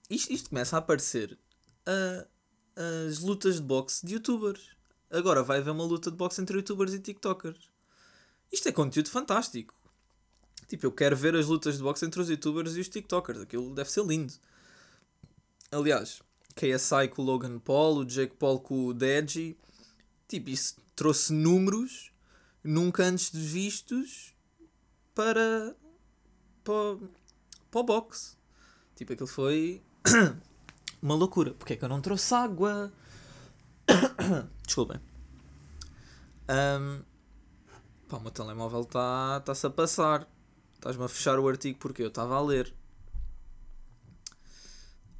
isto, 0.09 0.31
isto 0.31 0.49
começa 0.49 0.75
a 0.75 0.79
aparecer 0.79 1.37
uh, 1.87 2.27
as 3.07 3.19
lutas 3.19 3.55
de 3.55 3.61
boxe 3.61 4.05
de 4.05 4.13
youtubers. 4.13 4.75
Agora 5.09 5.43
vai 5.43 5.59
haver 5.59 5.71
uma 5.71 5.83
luta 5.83 6.11
de 6.11 6.17
boxe 6.17 6.41
entre 6.41 6.57
youtubers 6.57 6.93
e 6.93 6.99
tiktokers. 6.99 7.69
Isto 8.51 8.69
é 8.69 8.71
conteúdo 8.71 9.09
fantástico. 9.09 9.73
Tipo, 10.67 10.87
eu 10.87 10.91
quero 10.91 11.15
ver 11.15 11.35
as 11.35 11.47
lutas 11.47 11.77
de 11.77 11.83
boxe 11.83 12.05
entre 12.05 12.21
os 12.21 12.29
youtubers 12.29 12.75
e 12.75 12.79
os 12.79 12.87
tiktokers. 12.87 13.41
Aquilo 13.41 13.73
deve 13.73 13.91
ser 13.91 14.05
lindo. 14.05 14.33
Aliás, 15.71 16.21
KSI 16.55 17.09
com 17.09 17.21
o 17.21 17.25
Logan 17.25 17.59
Paul, 17.59 17.97
o 17.97 18.05
Jake 18.05 18.35
Paul 18.35 18.59
com 18.59 18.85
o 18.85 18.93
Deji. 18.93 19.57
Tipo, 20.27 20.49
isso 20.49 20.77
trouxe 20.95 21.33
números 21.33 22.11
nunca 22.63 23.03
antes 23.03 23.29
vistos 23.31 24.33
para, 25.13 25.75
para, 26.63 26.97
para 27.69 27.79
o 27.79 27.83
boxe. 27.83 28.35
Tipo, 28.95 29.13
aquilo 29.13 29.27
foi 29.27 29.81
uma 31.01 31.15
loucura. 31.15 31.53
Porque 31.53 31.73
é 31.73 31.75
que 31.75 31.83
eu 31.85 31.89
não 31.89 32.01
trouxe 32.01 32.33
água? 32.33 32.91
Desculpem. 34.65 34.99
Um, 36.49 37.01
pá, 38.07 38.17
o 38.17 38.21
meu 38.21 38.31
telemóvel 38.31 38.81
está-se 38.81 39.61
tá 39.61 39.67
a 39.67 39.71
passar. 39.71 40.27
Estás-me 40.75 41.03
a 41.03 41.07
fechar 41.07 41.39
o 41.39 41.47
artigo 41.47 41.79
porque 41.79 42.03
eu 42.03 42.07
estava 42.07 42.35
a 42.35 42.41
ler. 42.41 42.73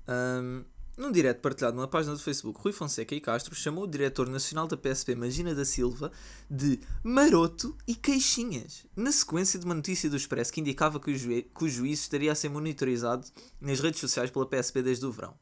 Um, 0.08 0.64
num 0.98 1.12
direto 1.12 1.42
partilhado 1.42 1.76
na 1.76 1.88
página 1.88 2.14
do 2.14 2.22
Facebook, 2.22 2.60
Rui 2.62 2.72
Fonseca 2.72 3.14
e 3.14 3.20
Castro 3.20 3.54
chamou 3.54 3.84
o 3.84 3.88
diretor 3.88 4.30
nacional 4.30 4.66
da 4.68 4.78
PSP, 4.78 5.16
Magina 5.16 5.54
da 5.54 5.66
Silva, 5.66 6.12
de 6.50 6.80
maroto 7.04 7.76
e 7.86 7.96
queixinhas, 7.96 8.86
na 8.96 9.12
sequência 9.12 9.60
de 9.60 9.66
uma 9.66 9.76
notícia 9.76 10.10
do 10.10 10.16
Expresso 10.16 10.54
que 10.54 10.62
indicava 10.62 11.00
que 11.00 11.12
o, 11.12 11.18
juiz, 11.18 11.46
que 11.54 11.66
o 11.66 11.68
juiz 11.68 12.00
estaria 12.00 12.32
a 12.32 12.36
ser 12.36 12.50
monitorizado 12.50 13.28
nas 13.60 13.82
redes 13.82 14.00
sociais 14.00 14.32
pela 14.32 14.46
PSP 14.46 14.82
desde 14.82 15.06
o 15.06 15.12
verão. 15.12 15.34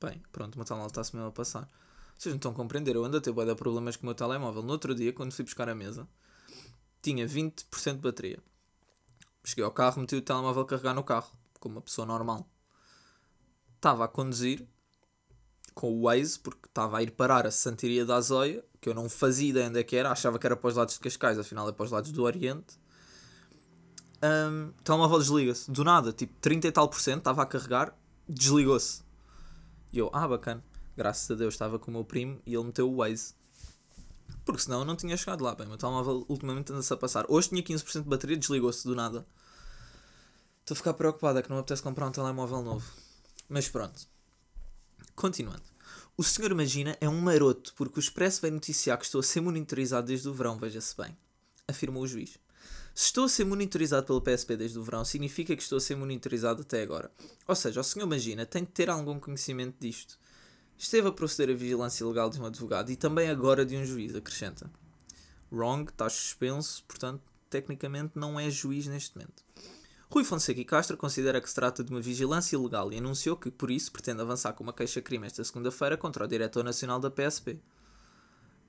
Bem, 0.00 0.20
pronto, 0.32 0.54
o 0.54 0.58
meu 0.58 0.64
telemóvel 0.64 0.88
está-se 0.88 1.14
mesmo 1.14 1.28
a 1.28 1.32
passar. 1.32 1.68
Vocês 2.18 2.32
não 2.32 2.36
estão 2.38 2.50
a 2.50 2.54
compreender, 2.54 2.96
eu 2.96 3.04
ando 3.04 3.18
a 3.18 3.20
ter 3.20 3.32
problemas 3.54 3.96
com 3.96 4.02
o 4.02 4.06
meu 4.06 4.14
telemóvel. 4.14 4.62
No 4.62 4.72
outro 4.72 4.94
dia, 4.94 5.12
quando 5.12 5.32
fui 5.32 5.44
buscar 5.44 5.68
a 5.68 5.74
mesa, 5.74 6.08
tinha 7.02 7.26
20% 7.26 7.94
de 7.94 7.98
bateria. 7.98 8.38
Cheguei 9.44 9.64
ao 9.64 9.72
carro, 9.72 10.00
meti 10.00 10.16
o 10.16 10.22
telemóvel 10.22 10.62
a 10.62 10.66
carregar 10.66 10.94
no 10.94 11.02
carro, 11.02 11.30
como 11.58 11.76
uma 11.76 11.82
pessoa 11.82 12.06
normal 12.06 12.46
estava 13.80 14.04
a 14.04 14.08
conduzir 14.08 14.66
com 15.74 15.90
o 15.90 16.02
Waze, 16.02 16.38
porque 16.38 16.66
estava 16.66 16.98
a 16.98 17.02
ir 17.02 17.10
parar 17.12 17.46
a 17.46 17.50
Santiria 17.50 18.04
da 18.04 18.16
Azóia, 18.16 18.62
que 18.80 18.88
eu 18.88 18.94
não 18.94 19.08
fazia 19.08 19.48
ideia 19.48 19.68
onde 19.68 19.80
é 19.80 19.82
que 19.82 19.96
era, 19.96 20.10
achava 20.10 20.38
que 20.38 20.46
era 20.46 20.54
para 20.54 20.68
os 20.68 20.76
lados 20.76 20.94
de 20.94 21.00
Cascais, 21.00 21.38
afinal 21.38 21.68
é 21.68 21.72
para 21.72 21.84
os 21.84 21.90
lados 21.90 22.12
do 22.12 22.22
Oriente. 22.22 22.78
Um, 24.22 24.68
o 24.78 24.82
telemóvel 24.82 25.18
desliga-se, 25.18 25.70
do 25.70 25.82
nada, 25.82 26.12
tipo 26.12 26.34
30 26.40 26.68
e 26.68 26.72
tal 26.72 26.88
por 26.88 27.00
cento, 27.00 27.20
estava 27.20 27.42
a 27.42 27.46
carregar, 27.46 27.96
desligou-se. 28.28 29.02
E 29.90 29.98
eu, 29.98 30.10
ah, 30.12 30.28
bacana, 30.28 30.62
graças 30.94 31.30
a 31.30 31.34
Deus 31.34 31.54
estava 31.54 31.78
com 31.78 31.90
o 31.90 31.94
meu 31.94 32.04
primo 32.04 32.38
e 32.44 32.54
ele 32.54 32.64
meteu 32.64 32.90
o 32.90 32.96
Waze. 32.96 33.34
Porque 34.52 34.64
senão 34.64 34.80
eu 34.80 34.84
não 34.84 34.96
tinha 34.96 35.16
chegado 35.16 35.44
lá. 35.44 35.54
Bem, 35.54 35.66
o 35.66 35.68
meu 35.70 35.78
telemóvel 35.78 36.24
ultimamente 36.28 36.72
anda-se 36.72 36.92
a 36.92 36.96
passar. 36.96 37.24
Hoje 37.28 37.48
tinha 37.48 37.62
15% 37.62 38.02
de 38.02 38.08
bateria, 38.08 38.36
desligou-se 38.36 38.84
do 38.84 38.94
nada. 38.94 39.26
Estou 40.60 40.74
a 40.74 40.76
ficar 40.76 40.94
preocupada 40.94 41.42
que 41.42 41.48
não 41.48 41.56
me 41.56 41.60
apetece 41.60 41.82
comprar 41.82 42.06
um 42.06 42.12
telemóvel 42.12 42.62
novo. 42.62 42.90
Mas 43.48 43.68
pronto. 43.68 44.06
Continuando. 45.14 45.62
O 46.16 46.22
senhor 46.22 46.54
Magina 46.54 46.96
é 47.00 47.08
um 47.08 47.20
maroto 47.20 47.72
porque 47.76 47.98
o 47.98 48.00
Expresso 48.00 48.42
vem 48.42 48.50
noticiar 48.50 48.98
que 48.98 49.04
estou 49.04 49.20
a 49.20 49.24
ser 49.24 49.40
monitorizado 49.40 50.06
desde 50.06 50.28
o 50.28 50.34
verão, 50.34 50.58
veja-se 50.58 50.96
bem. 50.96 51.16
Afirmou 51.66 52.02
o 52.02 52.06
juiz. 52.06 52.38
Se 52.94 53.06
estou 53.06 53.24
a 53.24 53.28
ser 53.28 53.44
monitorizado 53.44 54.06
pelo 54.06 54.20
PSP 54.20 54.56
desde 54.56 54.78
o 54.78 54.82
verão, 54.82 55.04
significa 55.04 55.56
que 55.56 55.62
estou 55.62 55.78
a 55.78 55.80
ser 55.80 55.96
monitorizado 55.96 56.62
até 56.62 56.82
agora. 56.82 57.10
Ou 57.46 57.54
seja, 57.54 57.80
o 57.80 57.84
senhor 57.84 58.06
Magina 58.06 58.44
tem 58.44 58.64
de 58.64 58.70
ter 58.70 58.90
algum 58.90 59.18
conhecimento 59.18 59.76
disto. 59.80 60.18
Esteve 60.80 61.08
a 61.08 61.12
proceder 61.12 61.54
a 61.54 61.58
vigilância 61.58 62.06
legal 62.06 62.30
de 62.30 62.40
um 62.40 62.46
advogado 62.46 62.90
e 62.90 62.96
também 62.96 63.28
agora 63.28 63.66
de 63.66 63.76
um 63.76 63.84
juiz, 63.84 64.14
acrescenta. 64.14 64.70
Wrong, 65.52 65.90
está 65.90 66.08
suspenso, 66.08 66.82
portanto, 66.88 67.20
tecnicamente 67.50 68.18
não 68.18 68.40
é 68.40 68.48
juiz 68.48 68.86
neste 68.86 69.14
momento. 69.14 69.44
Rui 70.08 70.24
Fonseca 70.24 70.58
e 70.58 70.64
Castro 70.64 70.96
considera 70.96 71.38
que 71.38 71.50
se 71.50 71.54
trata 71.54 71.84
de 71.84 71.90
uma 71.90 72.00
vigilância 72.00 72.56
ilegal 72.56 72.90
e 72.90 72.96
anunciou 72.96 73.36
que, 73.36 73.50
por 73.50 73.70
isso, 73.70 73.92
pretende 73.92 74.22
avançar 74.22 74.54
com 74.54 74.64
uma 74.64 74.72
queixa-crime 74.72 75.26
esta 75.26 75.44
segunda-feira 75.44 75.98
contra 75.98 76.24
o 76.24 76.26
Diretor 76.26 76.64
Nacional 76.64 76.98
da 76.98 77.10
PSP. 77.10 77.60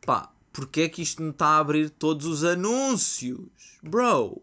Pá, 0.05 0.33
porquê 0.51 0.81
é 0.81 0.89
que 0.89 1.01
isto 1.01 1.23
não 1.23 1.29
está 1.29 1.47
a 1.47 1.59
abrir 1.59 1.89
todos 1.91 2.25
os 2.25 2.43
anúncios? 2.43 3.79
Bro! 3.81 4.41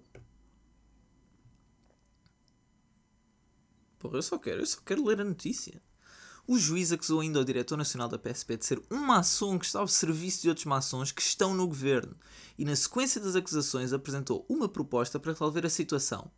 Porra, 3.99 4.17
eu 4.17 4.23
só 4.23 4.39
quero, 4.39 4.63
eu 4.63 4.67
só 4.67 4.81
quero 4.81 5.05
ler 5.05 5.21
a 5.21 5.25
notícia. 5.25 5.83
O 6.49 6.59
juiz 6.59 6.91
acusou 6.91 7.21
ainda 7.21 7.39
o 7.39 7.45
Diretor 7.45 7.77
Nacional 7.77 8.09
da 8.09 8.19
PSP 8.19 8.57
de 8.57 8.65
ser 8.67 8.83
um 8.91 8.97
maçom 8.97 9.57
que 9.57 9.67
está 9.67 9.79
ao 9.79 9.87
serviço 9.87 10.43
de 10.43 10.49
outros 10.49 10.67
maçons 10.67 11.13
que 11.13 11.23
estão 11.23 11.55
no 11.55 11.69
governo 11.69 12.17
e, 12.59 12.65
na 12.65 12.75
sequência 12.75 13.21
das 13.21 13.37
acusações, 13.37 13.93
apresentou 13.93 14.45
uma 14.49 14.69
proposta 14.69 15.21
para 15.21 15.33
resolver 15.33 15.65
a 15.65 15.71
situação 15.71 16.29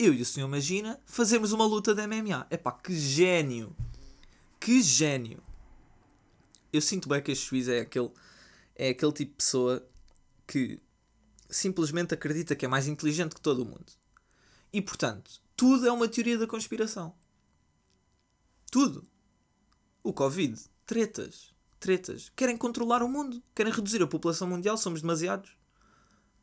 eu 0.00 0.14
e 0.14 0.22
o 0.22 0.24
senhor 0.24 0.48
Magina 0.48 0.98
fazemos 1.04 1.52
uma 1.52 1.66
luta 1.66 1.94
de 1.94 2.06
MMA. 2.06 2.46
Epá, 2.50 2.72
que 2.72 2.98
gênio! 2.98 3.76
Que 4.58 4.80
gênio! 4.80 5.42
Eu 6.72 6.80
sinto 6.80 7.06
bem 7.06 7.22
que 7.22 7.30
este 7.30 7.50
juiz 7.50 7.68
é 7.68 7.80
aquele, 7.80 8.10
é 8.74 8.88
aquele 8.88 9.12
tipo 9.12 9.32
de 9.32 9.36
pessoa 9.36 9.86
que 10.46 10.80
simplesmente 11.50 12.14
acredita 12.14 12.56
que 12.56 12.64
é 12.64 12.68
mais 12.68 12.88
inteligente 12.88 13.34
que 13.34 13.42
todo 13.42 13.60
o 13.60 13.66
mundo. 13.66 13.92
E 14.72 14.80
portanto, 14.80 15.30
tudo 15.54 15.86
é 15.86 15.92
uma 15.92 16.08
teoria 16.08 16.38
da 16.38 16.46
conspiração. 16.46 17.14
Tudo. 18.72 19.06
O 20.02 20.12
Covid, 20.12 20.58
tretas, 20.86 21.54
tretas. 21.78 22.30
Querem 22.34 22.56
controlar 22.56 23.02
o 23.02 23.08
mundo, 23.08 23.42
querem 23.54 23.72
reduzir 23.72 24.02
a 24.02 24.06
população 24.06 24.48
mundial, 24.48 24.76
somos 24.76 25.02
demasiados. 25.02 25.50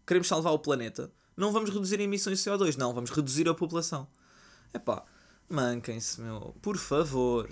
Queremos 0.05 0.27
salvar 0.27 0.53
o 0.53 0.59
planeta 0.59 1.11
não 1.37 1.51
vamos 1.51 1.69
reduzir 1.69 1.99
emissões 1.99 2.43
de 2.43 2.49
CO2, 2.49 2.75
não, 2.77 2.91
vamos 2.91 3.11
reduzir 3.11 3.47
a 3.47 3.53
população. 3.53 4.07
Epá, 4.73 5.05
manquem-se, 5.47 6.19
meu, 6.19 6.55
por 6.63 6.77
favor. 6.77 7.47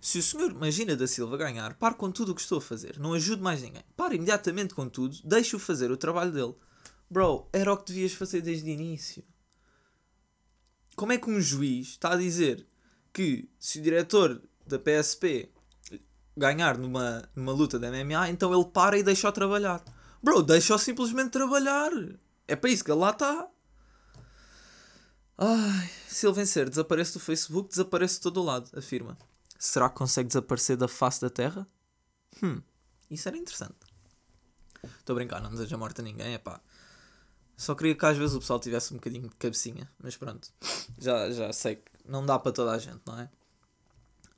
Se 0.00 0.18
o 0.18 0.22
senhor 0.22 0.54
Magina 0.54 0.96
da 0.96 1.06
Silva 1.06 1.36
ganhar, 1.36 1.74
pare 1.74 1.96
com 1.96 2.10
tudo 2.10 2.32
o 2.32 2.34
que 2.34 2.40
estou 2.40 2.58
a 2.58 2.62
fazer, 2.62 2.98
não 2.98 3.12
ajude 3.12 3.42
mais 3.42 3.60
ninguém. 3.60 3.84
Pare 3.94 4.16
imediatamente 4.16 4.74
com 4.74 4.88
tudo, 4.88 5.18
deixe-o 5.22 5.58
fazer 5.58 5.90
o 5.90 5.98
trabalho 5.98 6.32
dele. 6.32 6.54
Bro, 7.10 7.46
era 7.52 7.72
o 7.72 7.76
que 7.76 7.92
devias 7.92 8.14
fazer 8.14 8.40
desde 8.40 8.70
o 8.70 8.72
início. 8.72 9.22
Como 10.96 11.12
é 11.12 11.18
que 11.18 11.28
um 11.28 11.40
juiz 11.40 11.88
está 11.88 12.14
a 12.14 12.16
dizer 12.16 12.66
que 13.12 13.50
se 13.58 13.80
o 13.80 13.82
diretor 13.82 14.40
da 14.66 14.78
PSP 14.78 15.50
ganhar 16.36 16.76
numa, 16.76 17.28
numa 17.34 17.52
luta 17.52 17.78
da 17.78 17.90
MMA, 17.90 18.28
então 18.30 18.52
ele 18.52 18.70
para 18.70 18.98
e 18.98 19.02
deixa-o 19.02 19.32
trabalhar? 19.32 19.82
Bro, 20.22 20.42
deixa-o 20.42 20.78
simplesmente 20.78 21.30
trabalhar. 21.30 21.90
É 22.46 22.54
para 22.54 22.70
isso 22.70 22.84
que 22.84 22.90
ele 22.90 23.00
lá 23.00 23.10
está. 23.10 23.48
Ai, 25.38 25.90
se 26.08 26.26
ele 26.26 26.34
vencer, 26.34 26.68
desaparece 26.68 27.12
do 27.14 27.20
Facebook, 27.20 27.68
desaparece 27.68 28.16
de 28.16 28.20
todo 28.22 28.40
o 28.40 28.44
lado, 28.44 28.70
afirma. 28.76 29.16
Será 29.58 29.88
que 29.88 29.96
consegue 29.96 30.28
desaparecer 30.28 30.76
da 30.76 30.88
face 30.88 31.20
da 31.20 31.30
Terra? 31.30 31.66
Hum, 32.42 32.60
isso 33.10 33.28
era 33.28 33.36
interessante. 33.36 33.76
Estou 34.98 35.14
a 35.14 35.16
brincar, 35.16 35.40
não 35.40 35.50
deseja 35.50 35.76
morte 35.76 36.00
a 36.00 36.04
ninguém, 36.04 36.34
é 36.34 36.38
pá. 36.38 36.60
Só 37.56 37.74
queria 37.74 37.94
que 37.94 38.04
às 38.04 38.16
vezes 38.16 38.34
o 38.36 38.40
pessoal 38.40 38.60
tivesse 38.60 38.92
um 38.92 38.96
bocadinho 38.96 39.28
de 39.28 39.36
cabecinha, 39.36 39.90
mas 39.98 40.16
pronto. 40.16 40.48
Já, 40.98 41.30
já 41.30 41.52
sei 41.52 41.76
que 41.76 41.90
não 42.04 42.24
dá 42.24 42.38
para 42.38 42.52
toda 42.52 42.72
a 42.72 42.78
gente, 42.78 43.00
não 43.06 43.18
é? 43.18 43.30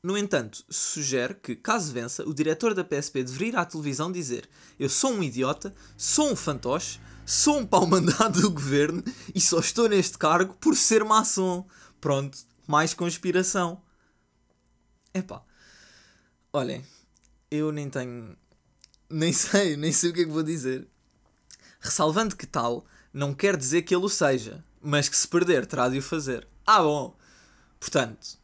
No 0.03 0.17
entanto, 0.17 0.65
sugere 0.71 1.35
que, 1.35 1.57
caso 1.57 1.93
vença, 1.93 2.23
o 2.27 2.33
diretor 2.33 2.73
da 2.73 2.85
PSP 2.85 3.25
deveria 3.25 3.49
ir 3.49 3.57
à 3.57 3.65
televisão 3.65 4.13
dizer: 4.13 4.49
Eu 4.79 4.89
sou 4.89 5.13
um 5.13 5.23
idiota, 5.23 5.75
sou 5.97 6.31
um 6.31 6.37
fantoche, 6.37 7.01
sou 7.27 7.59
um 7.59 7.67
pau 7.67 7.85
mandado 7.87 8.41
do 8.41 8.51
governo 8.51 9.03
e 9.35 9.41
só 9.41 9.59
estou 9.59 9.89
neste 9.89 10.17
cargo 10.17 10.55
por 10.55 10.77
ser 10.77 11.05
maçom. 11.05 11.67
Pronto, 12.01 12.39
mais 12.67 12.95
conspiração. 12.95 13.83
Epá, 15.13 15.43
olhem, 16.53 16.85
eu 17.51 17.73
nem 17.73 17.91
tenho. 17.91 18.37
Nem 19.11 19.33
sei, 19.35 19.77
nem 19.77 19.93
sei 19.93 20.11
o 20.11 20.13
que 20.13 20.21
é 20.21 20.25
que 20.25 20.31
vou 20.31 20.45
dizer. 20.45 20.87
Ressalvando 21.81 22.37
que 22.37 22.47
tal 22.47 22.87
não 23.13 23.35
quer 23.35 23.57
dizer 23.57 23.83
que 23.83 23.95
ele 23.95 24.05
o 24.05 24.09
seja, 24.09 24.65
mas 24.81 25.09
que 25.09 25.17
se 25.17 25.27
perder 25.27 25.67
terá 25.67 25.89
de 25.89 25.99
o 25.99 26.03
fazer. 26.03 26.47
Ah, 26.65 26.83
bom. 26.83 27.17
Portanto, 27.81 28.38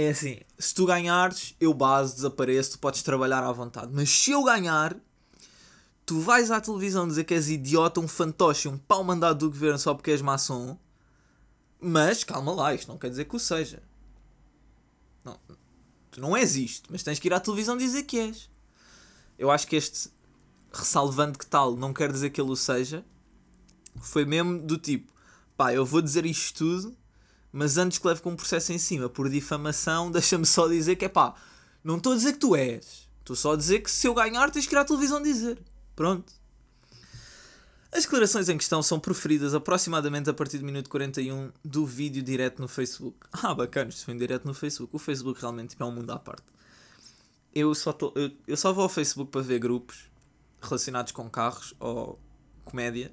é 0.00 0.10
assim: 0.10 0.38
se 0.56 0.72
tu 0.72 0.86
ganhares, 0.86 1.56
eu 1.60 1.74
base, 1.74 2.14
desapareço, 2.14 2.72
tu 2.72 2.78
podes 2.78 3.02
trabalhar 3.02 3.42
à 3.42 3.50
vontade. 3.50 3.90
Mas 3.92 4.08
se 4.08 4.30
eu 4.30 4.44
ganhar, 4.44 4.96
tu 6.06 6.20
vais 6.20 6.52
à 6.52 6.60
televisão 6.60 7.08
dizer 7.08 7.24
que 7.24 7.34
és 7.34 7.50
idiota, 7.50 7.98
um 7.98 8.06
fantoche, 8.06 8.68
um 8.68 8.78
pau 8.78 9.02
mandado 9.02 9.40
do 9.40 9.50
governo 9.50 9.78
só 9.78 9.92
porque 9.94 10.12
és 10.12 10.22
maçom, 10.22 10.78
mas 11.80 12.22
calma 12.22 12.52
lá, 12.52 12.72
isto 12.72 12.88
não 12.88 12.96
quer 12.96 13.10
dizer 13.10 13.24
que 13.24 13.34
o 13.34 13.40
seja. 13.40 13.82
Não, 15.24 15.36
tu 16.12 16.20
não 16.20 16.36
és 16.36 16.54
isto, 16.54 16.88
mas 16.92 17.02
tens 17.02 17.18
que 17.18 17.26
ir 17.26 17.34
à 17.34 17.40
televisão 17.40 17.76
dizer 17.76 18.04
que 18.04 18.18
és. 18.18 18.48
Eu 19.36 19.50
acho 19.50 19.66
que 19.66 19.74
este 19.74 20.10
ressalvando 20.72 21.38
que 21.38 21.46
tal 21.46 21.74
não 21.74 21.92
quer 21.92 22.12
dizer 22.12 22.30
que 22.30 22.40
ele 22.40 22.50
o 22.50 22.56
seja, 22.56 23.04
foi 24.00 24.24
mesmo 24.24 24.60
do 24.60 24.78
tipo, 24.78 25.12
pá, 25.56 25.74
eu 25.74 25.84
vou 25.84 26.00
dizer 26.00 26.24
isto 26.24 26.58
tudo, 26.58 26.96
mas 27.52 27.76
antes 27.76 27.98
que 27.98 28.06
leve 28.06 28.20
com 28.20 28.30
um 28.30 28.36
processo 28.36 28.72
em 28.72 28.78
cima 28.78 29.08
por 29.08 29.28
difamação, 29.28 30.10
deixa-me 30.12 30.46
só 30.46 30.68
dizer 30.68 30.96
que 30.96 31.04
é 31.04 31.08
pá, 31.08 31.34
não 31.82 31.96
estou 31.96 32.12
a 32.12 32.16
dizer 32.16 32.32
que 32.32 32.38
tu 32.38 32.54
és, 32.54 33.08
estou 33.20 33.36
só 33.36 33.52
a 33.52 33.56
dizer 33.56 33.80
que 33.80 33.90
se 33.90 34.06
eu 34.06 34.14
ganhar 34.14 34.50
tens 34.50 34.66
que 34.66 34.74
ir 34.74 34.78
à 34.78 34.84
televisão 34.84 35.22
dizer. 35.22 35.58
Pronto. 35.94 36.32
As 37.90 38.02
declarações 38.02 38.50
em 38.50 38.58
questão 38.58 38.82
são 38.82 39.00
proferidas 39.00 39.54
aproximadamente 39.54 40.28
a 40.28 40.34
partir 40.34 40.58
do 40.58 40.64
minuto 40.64 40.90
41 40.90 41.50
do 41.64 41.86
vídeo 41.86 42.22
direto 42.22 42.60
no 42.60 42.68
Facebook. 42.68 43.16
Ah, 43.32 43.54
bacana, 43.54 43.88
isto 43.88 44.04
foi 44.04 44.14
um 44.14 44.18
direto 44.18 44.46
no 44.46 44.52
Facebook. 44.52 44.94
O 44.94 44.98
Facebook 44.98 45.40
realmente 45.40 45.74
é 45.78 45.84
um 45.84 45.90
mundo 45.90 46.10
à 46.10 46.18
parte. 46.18 46.44
Eu 47.54 47.74
só, 47.74 47.92
tô, 47.92 48.12
eu, 48.14 48.30
eu 48.46 48.56
só 48.56 48.72
vou 48.72 48.82
ao 48.82 48.88
Facebook 48.90 49.30
para 49.30 49.40
ver 49.40 49.58
grupos 49.58 50.10
relacionados 50.60 51.12
com 51.12 51.30
carros 51.30 51.74
ou 51.80 52.18
comédia. 52.62 53.10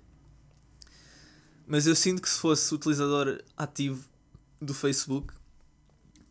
Mas 1.65 1.87
eu 1.87 1.95
sinto 1.95 2.21
que 2.21 2.29
se 2.29 2.37
fosse 2.37 2.73
utilizador 2.75 3.41
ativo 3.57 4.05
do 4.61 4.73
Facebook, 4.73 5.33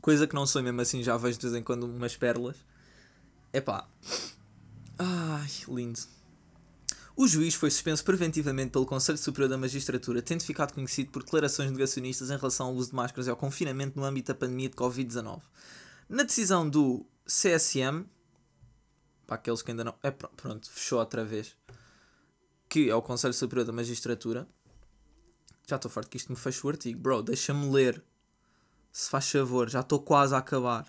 coisa 0.01 0.27
que 0.27 0.35
não 0.35 0.47
sou 0.47 0.63
mesmo 0.63 0.81
assim, 0.81 1.03
já 1.03 1.17
vejo 1.17 1.39
de 1.39 1.47
vez 1.47 1.61
em 1.61 1.63
quando 1.63 1.85
umas 1.85 2.17
pérolas. 2.17 2.57
É 3.53 3.61
pá. 3.61 3.89
Ai, 4.99 5.51
lindo. 5.69 6.01
O 7.17 7.29
juiz 7.29 7.55
foi 7.55 7.71
suspenso 7.71 8.05
preventivamente 8.05 8.73
pelo 8.73 8.85
Conselho 8.85 9.19
Superior 9.19 9.49
da 9.49 9.57
Magistratura, 9.57 10.21
tendo 10.21 10.43
ficado 10.43 10.75
conhecido 10.75 11.13
por 11.13 11.23
declarações 11.23 11.71
negacionistas 11.71 12.29
em 12.29 12.37
relação 12.37 12.67
ao 12.67 12.75
uso 12.75 12.91
de 12.91 12.97
máscaras 12.97 13.29
e 13.29 13.31
ao 13.31 13.37
confinamento 13.37 13.99
no 13.99 14.05
âmbito 14.05 14.33
da 14.33 14.39
pandemia 14.39 14.69
de 14.69 14.75
Covid-19. 14.75 15.41
Na 16.09 16.25
decisão 16.25 16.69
do 16.69 17.07
CSM, 17.25 18.05
para 19.27 19.37
aqueles 19.37 19.63
que 19.63 19.71
ainda 19.71 19.85
não. 19.85 19.95
É, 20.03 20.11
pronto, 20.11 20.71
fechou 20.71 20.99
outra 20.99 21.25
vez. 21.25 21.57
Que 22.69 22.91
é 22.91 22.95
o 22.95 23.03
Conselho 23.03 23.33
Superior 23.33 23.65
da 23.65 23.73
Magistratura. 23.73 24.49
Já 25.67 25.77
estou 25.77 25.91
farto 25.91 26.11
que 26.11 26.17
isto 26.17 26.31
me 26.31 26.37
feche 26.37 26.67
o 26.67 26.69
artigo. 26.69 26.99
Bro, 26.99 27.23
deixa-me 27.23 27.71
ler. 27.71 28.03
Se 28.95 29.11
faz 29.11 29.29
favor, 29.29 29.69
já 29.69 29.81
estou 29.81 29.99
quase 29.99 30.37
a 30.37 30.39
acabar. 30.39 30.87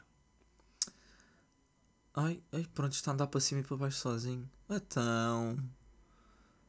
Ai, 2.14 2.40
ai, 2.52 2.64
pronto, 2.72 2.94
está 2.94 3.10
a 3.10 3.14
andar 3.16 3.26
para 3.26 3.42
cima 3.42 3.62
e 3.62 3.64
para 3.64 3.76
baixo 3.76 3.98
sozinho. 3.98 4.48
Então. 4.70 5.58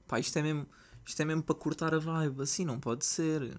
Pá, 0.08 0.18
isto 0.18 0.38
é 0.38 0.42
mesmo, 0.42 0.66
isto 1.04 1.20
é 1.20 1.26
mesmo 1.26 1.42
para 1.42 1.54
cortar 1.54 1.94
a 1.94 1.98
vibe. 1.98 2.40
Assim 2.40 2.64
não 2.64 2.80
pode 2.80 3.04
ser. 3.04 3.54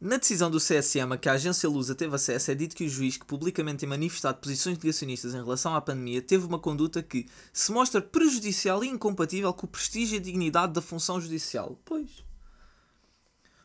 Na 0.00 0.16
decisão 0.16 0.48
do 0.48 0.58
CSM 0.58 1.12
a 1.12 1.18
que 1.18 1.28
a 1.28 1.32
agência 1.32 1.68
Lusa 1.68 1.96
teve 1.96 2.14
acesso, 2.14 2.52
é 2.52 2.54
dito 2.54 2.76
que 2.76 2.84
o 2.84 2.88
juiz 2.88 3.16
que 3.16 3.26
publicamente 3.26 3.80
tem 3.80 3.88
manifestado 3.88 4.38
posições 4.38 4.78
negacionistas 4.78 5.34
em 5.34 5.42
relação 5.42 5.74
à 5.74 5.80
pandemia 5.80 6.22
teve 6.22 6.46
uma 6.46 6.60
conduta 6.60 7.02
que 7.02 7.28
se 7.52 7.72
mostra 7.72 8.00
prejudicial 8.00 8.84
e 8.84 8.88
incompatível 8.88 9.52
com 9.52 9.66
o 9.66 9.68
prestígio 9.68 10.14
e 10.14 10.20
a 10.20 10.22
dignidade 10.22 10.72
da 10.72 10.80
função 10.80 11.20
judicial. 11.20 11.76
Pois. 11.84 12.24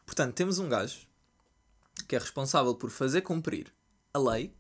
Portanto, 0.08 0.34
temos 0.34 0.58
um 0.58 0.68
gajo 0.68 1.06
que 2.08 2.16
é 2.16 2.20
responsável 2.20 2.76
por 2.76 2.90
fazer 2.90 3.22
cumprir 3.22 3.74
a 4.14 4.20
lei 4.20 4.56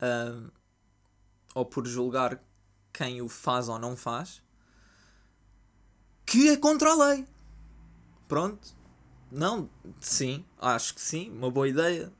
uh, 0.00 0.50
ou 1.54 1.64
por 1.64 1.86
julgar 1.86 2.42
quem 2.92 3.20
o 3.20 3.28
faz 3.28 3.68
ou 3.68 3.78
não 3.78 3.96
faz 3.96 4.42
que 6.26 6.48
é 6.48 6.56
contra 6.56 6.90
a 6.90 6.94
lei. 6.94 7.24
Pronto. 8.26 8.74
Não, 9.30 9.70
sim, 10.00 10.44
acho 10.58 10.94
que 10.94 11.00
sim, 11.00 11.30
uma 11.30 11.50
boa 11.50 11.68
ideia. 11.68 12.12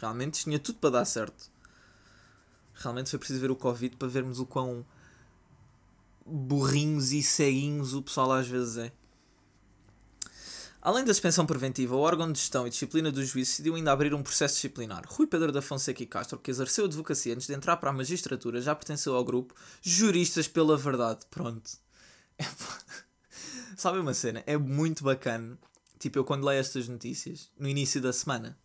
Realmente 0.00 0.42
tinha 0.42 0.58
tudo 0.58 0.78
para 0.78 0.90
dar 0.90 1.04
certo. 1.04 1.50
Realmente 2.74 3.10
foi 3.10 3.18
preciso 3.18 3.40
ver 3.40 3.50
o 3.50 3.56
Covid 3.56 3.96
para 3.96 4.08
vermos 4.08 4.40
o 4.40 4.46
quão 4.46 4.84
burrinhos 6.26 7.12
e 7.12 7.22
ceguinhos 7.22 7.94
o 7.94 8.02
pessoal 8.02 8.32
às 8.32 8.48
vezes 8.48 8.76
é. 8.78 8.92
Além 10.82 11.04
da 11.04 11.12
suspensão 11.12 11.44
preventiva, 11.44 11.94
o 11.94 12.00
órgão 12.00 12.32
de 12.32 12.38
gestão 12.38 12.66
e 12.66 12.70
disciplina 12.70 13.12
do 13.12 13.22
juízo 13.22 13.50
decidiu 13.50 13.74
ainda 13.74 13.92
abrir 13.92 14.14
um 14.14 14.22
processo 14.22 14.54
disciplinar. 14.54 15.04
Rui 15.06 15.26
Pedro 15.26 15.52
da 15.52 15.60
Fonseca 15.60 16.02
e 16.02 16.06
Castro, 16.06 16.38
que 16.38 16.50
exerceu 16.50 16.86
advocacia 16.86 17.34
antes 17.34 17.46
de 17.46 17.52
entrar 17.52 17.76
para 17.76 17.90
a 17.90 17.92
magistratura, 17.92 18.62
já 18.62 18.74
pertenceu 18.74 19.14
ao 19.14 19.22
grupo 19.22 19.54
Juristas 19.82 20.48
pela 20.48 20.78
Verdade. 20.78 21.20
Pronto. 21.30 21.70
É... 22.38 22.44
Sabe 23.76 23.98
uma 23.98 24.14
cena? 24.14 24.42
É 24.46 24.56
muito 24.56 25.04
bacana. 25.04 25.58
Tipo, 25.98 26.18
eu 26.18 26.24
quando 26.24 26.46
leio 26.46 26.60
estas 26.60 26.88
notícias, 26.88 27.50
no 27.58 27.68
início 27.68 28.00
da 28.00 28.10
semana, 28.10 28.58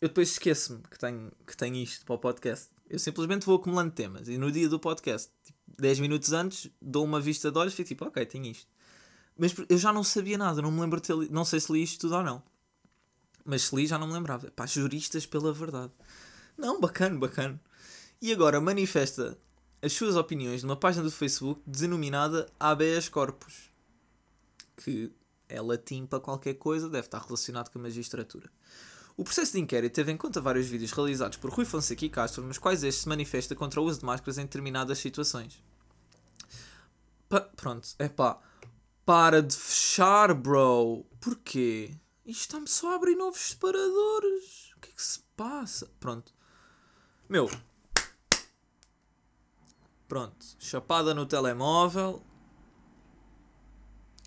eu 0.00 0.06
depois 0.06 0.30
esqueço-me 0.30 0.80
que 0.88 0.96
tenho, 0.96 1.32
que 1.44 1.56
tenho 1.56 1.74
isto 1.74 2.04
para 2.04 2.14
o 2.14 2.18
podcast. 2.18 2.68
Eu 2.88 3.00
simplesmente 3.00 3.44
vou 3.44 3.56
acumulando 3.56 3.90
temas. 3.90 4.28
E 4.28 4.38
no 4.38 4.52
dia 4.52 4.68
do 4.68 4.78
podcast, 4.78 5.28
tipo, 5.42 5.58
10 5.76 5.98
minutos 5.98 6.32
antes, 6.32 6.70
dou 6.80 7.04
uma 7.04 7.20
vista 7.20 7.50
de 7.50 7.58
olhos 7.58 7.72
e 7.72 7.76
fico 7.76 7.88
tipo, 7.88 8.04
ok, 8.04 8.24
tenho 8.26 8.46
isto. 8.46 8.68
Mas 9.38 9.54
eu 9.68 9.78
já 9.78 9.92
não 9.92 10.02
sabia 10.02 10.36
nada, 10.36 10.60
não 10.60 10.72
me 10.72 10.80
lembro 10.80 11.00
de 11.00 11.06
ter 11.06 11.16
li... 11.16 11.28
Não 11.30 11.44
sei 11.44 11.60
se 11.60 11.72
li 11.72 11.82
isto 11.82 12.00
tudo 12.00 12.16
ou 12.16 12.24
não. 12.24 12.42
Mas 13.44 13.62
se 13.62 13.76
li 13.76 13.86
já 13.86 13.96
não 13.96 14.08
me 14.08 14.12
lembrava. 14.12 14.50
Pá, 14.50 14.66
juristas 14.66 15.24
pela 15.24 15.52
verdade. 15.52 15.92
Não, 16.56 16.80
bacana, 16.80 17.16
bacana. 17.16 17.60
E 18.20 18.32
agora 18.32 18.60
manifesta 18.60 19.38
as 19.80 19.92
suas 19.92 20.16
opiniões 20.16 20.64
numa 20.64 20.76
página 20.76 21.04
do 21.04 21.10
Facebook 21.10 21.62
denominada 21.64 22.48
Habeas 22.58 23.08
Corpus. 23.08 23.70
Que 24.76 25.12
é 25.48 25.60
latim 25.60 26.04
para 26.04 26.18
qualquer 26.18 26.54
coisa, 26.54 26.88
deve 26.88 27.06
estar 27.06 27.22
relacionado 27.22 27.70
com 27.70 27.78
a 27.78 27.82
magistratura. 27.82 28.50
O 29.16 29.24
processo 29.24 29.52
de 29.52 29.60
inquérito 29.60 29.94
teve 29.94 30.12
em 30.12 30.16
conta 30.16 30.40
vários 30.40 30.66
vídeos 30.66 30.92
realizados 30.92 31.38
por 31.38 31.50
Rui 31.50 31.64
Fonseca 31.64 32.04
e 32.04 32.08
Castro, 32.08 32.44
nos 32.44 32.58
quais 32.58 32.82
este 32.82 33.02
se 33.02 33.08
manifesta 33.08 33.54
contra 33.54 33.80
o 33.80 33.84
uso 33.84 34.00
de 34.00 34.04
máscaras 34.04 34.38
em 34.38 34.42
determinadas 34.42 34.98
situações. 34.98 35.62
Pa 37.28 37.40
pronto, 37.40 37.88
é 37.98 38.08
pá. 38.08 38.40
Para 39.08 39.42
de 39.42 39.56
fechar, 39.56 40.34
bro. 40.34 41.02
Porquê? 41.18 41.96
Isto 42.26 42.40
está-me 42.42 42.68
só 42.68 42.92
a 42.92 42.96
abrir 42.96 43.16
novos 43.16 43.40
separadores. 43.40 44.70
O 44.76 44.80
que 44.80 44.90
é 44.90 44.92
que 44.92 45.02
se 45.02 45.20
passa? 45.34 45.90
Pronto. 45.98 46.30
Meu. 47.26 47.50
Pronto. 50.06 50.44
Chapada 50.58 51.14
no 51.14 51.24
telemóvel. 51.24 52.22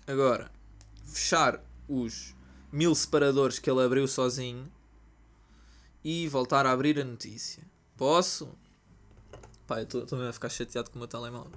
Agora. 0.04 0.50
Fechar 1.06 1.64
os 1.88 2.34
mil 2.72 2.92
separadores 2.92 3.60
que 3.60 3.70
ele 3.70 3.84
abriu 3.84 4.08
sozinho. 4.08 4.68
E 6.02 6.26
voltar 6.26 6.66
a 6.66 6.72
abrir 6.72 6.98
a 6.98 7.04
notícia. 7.04 7.64
Posso? 7.96 8.58
Pá, 9.64 9.78
eu 9.78 9.84
estou 9.84 10.28
a 10.28 10.32
ficar 10.32 10.48
chateado 10.48 10.90
com 10.90 10.96
o 10.96 10.98
meu 10.98 11.06
telemóvel. 11.06 11.56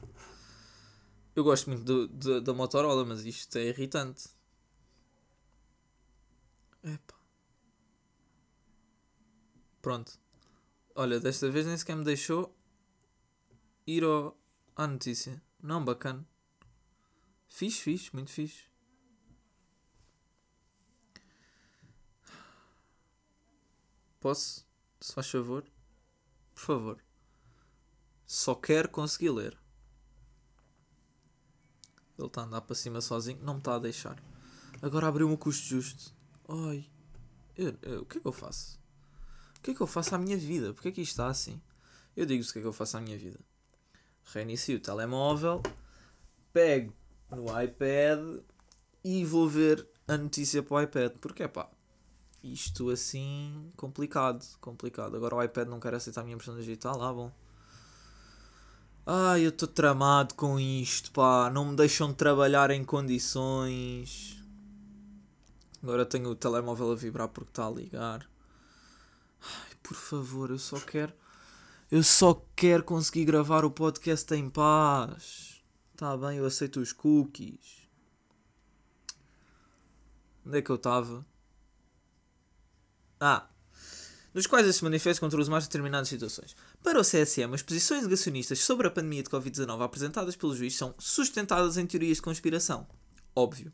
Eu 1.35 1.43
gosto 1.43 1.69
muito 1.69 1.83
do, 1.83 2.07
do, 2.07 2.41
da 2.41 2.53
Motorola, 2.53 3.03
mas 3.03 3.25
isto 3.25 3.57
é 3.57 3.65
irritante. 3.65 4.29
Epa. 6.81 7.15
Pronto. 9.81 10.17
Olha, 10.95 11.19
desta 11.19 11.49
vez 11.51 11.65
nem 11.65 11.77
sequer 11.77 11.97
me 11.97 12.05
deixou 12.05 12.55
ir 13.85 14.03
ao, 14.03 14.37
à 14.75 14.87
notícia. 14.87 15.41
Não, 15.61 15.83
bacana. 15.83 16.25
Fiz, 17.49 17.79
fiz, 17.79 18.09
muito 18.11 18.31
fixe. 18.31 18.63
Posso? 24.21 24.65
Se 25.01 25.13
faz 25.13 25.29
favor? 25.29 25.65
Por 26.53 26.61
favor. 26.61 27.03
Só 28.25 28.55
quero 28.55 28.89
conseguir 28.89 29.31
ler. 29.31 29.64
Ele 32.17 32.27
está 32.27 32.41
a 32.41 32.45
andar 32.45 32.61
para 32.61 32.75
cima 32.75 33.01
sozinho, 33.01 33.39
não 33.43 33.55
me 33.55 33.59
está 33.59 33.75
a 33.75 33.79
deixar. 33.79 34.21
Agora 34.81 35.07
abriu-me 35.07 35.33
o 35.33 35.37
custo 35.37 35.65
justo. 35.65 36.13
Ai, 36.47 36.85
eu, 37.57 37.75
eu, 37.81 38.01
o 38.01 38.05
que 38.05 38.17
é 38.17 38.21
que 38.21 38.27
eu 38.27 38.31
faço? 38.31 38.79
O 39.57 39.61
que 39.61 39.71
é 39.71 39.73
que 39.73 39.81
eu 39.81 39.87
faço 39.87 40.15
à 40.15 40.17
minha 40.17 40.37
vida? 40.37 40.73
Porquê 40.73 40.89
é 40.89 40.91
que 40.91 41.01
isto 41.01 41.11
está 41.11 41.27
assim? 41.27 41.61
Eu 42.15 42.25
digo-vos 42.25 42.49
o 42.49 42.53
que 42.53 42.59
é 42.59 42.61
que 42.61 42.67
eu 42.67 42.73
faço 42.73 42.97
à 42.97 43.01
minha 43.01 43.17
vida. 43.17 43.39
Reinicio 44.25 44.77
o 44.77 44.79
telemóvel, 44.79 45.61
pego 46.53 46.93
no 47.29 47.45
iPad 47.61 48.41
e 49.03 49.25
vou 49.25 49.47
ver 49.47 49.87
a 50.07 50.17
notícia 50.17 50.63
para 50.63 50.75
o 50.75 50.81
iPad. 50.81 51.13
Porque 51.19 51.47
pá, 51.47 51.69
isto 52.43 52.89
assim, 52.89 53.71
complicado, 53.75 54.45
complicado. 54.61 55.15
Agora 55.15 55.35
o 55.35 55.43
iPad 55.43 55.67
não 55.67 55.79
quer 55.79 55.93
aceitar 55.93 56.21
a 56.21 56.23
minha 56.23 56.35
impressão 56.35 56.55
digital, 56.55 57.01
ah 57.01 57.13
bom. 57.13 57.31
Ai, 59.07 59.45
eu 59.45 59.49
estou 59.49 59.67
tramado 59.67 60.33
com 60.33 60.59
isto, 60.59 61.11
pá. 61.11 61.49
Não 61.51 61.65
me 61.65 61.75
deixam 61.75 62.11
trabalhar 62.11 62.71
em 62.71 62.83
condições. 62.83 64.43
Agora 65.83 66.05
tenho 66.05 66.29
o 66.29 66.35
telemóvel 66.35 66.91
a 66.91 66.95
vibrar 66.95 67.27
porque 67.27 67.51
está 67.51 67.67
a 67.67 67.69
ligar. 67.69 68.27
Ai, 69.41 69.75
por 69.83 69.95
favor, 69.95 70.49
eu 70.49 70.57
só 70.57 70.79
quero. 70.79 71.13
Eu 71.91 72.01
só 72.01 72.43
quero 72.55 72.83
conseguir 72.83 73.25
gravar 73.25 73.63
o 73.63 73.69
podcast 73.69 74.33
em 74.33 74.49
paz. 74.49 75.61
Tá 75.95 76.17
bem, 76.17 76.39
eu 76.39 76.45
aceito 76.45 76.79
os 76.79 76.91
cookies. 76.91 77.87
Onde 80.43 80.57
é 80.57 80.61
que 80.63 80.71
eu 80.71 80.77
estava? 80.77 81.23
Ah, 83.19 83.47
nos 84.35 84.45
quais 84.45 84.75
se 84.75 84.83
manifesta 84.83 85.21
contra 85.21 85.39
os 85.39 85.47
mais 85.47 85.63
determinadas 85.63 86.09
situações. 86.09 86.55
Para 86.83 86.99
o 86.99 87.03
CSM, 87.03 87.53
as 87.53 87.63
posições 87.63 88.03
negacionistas 88.03 88.59
sobre 88.59 88.85
a 88.85 88.91
pandemia 88.91 89.23
de 89.23 89.29
Covid-19 89.29 89.81
apresentadas 89.81 90.35
pelo 90.35 90.53
juiz 90.53 90.75
são 90.75 90.93
sustentadas 90.99 91.77
em 91.77 91.87
teorias 91.87 92.17
de 92.17 92.21
conspiração. 92.21 92.85
Óbvio. 93.33 93.71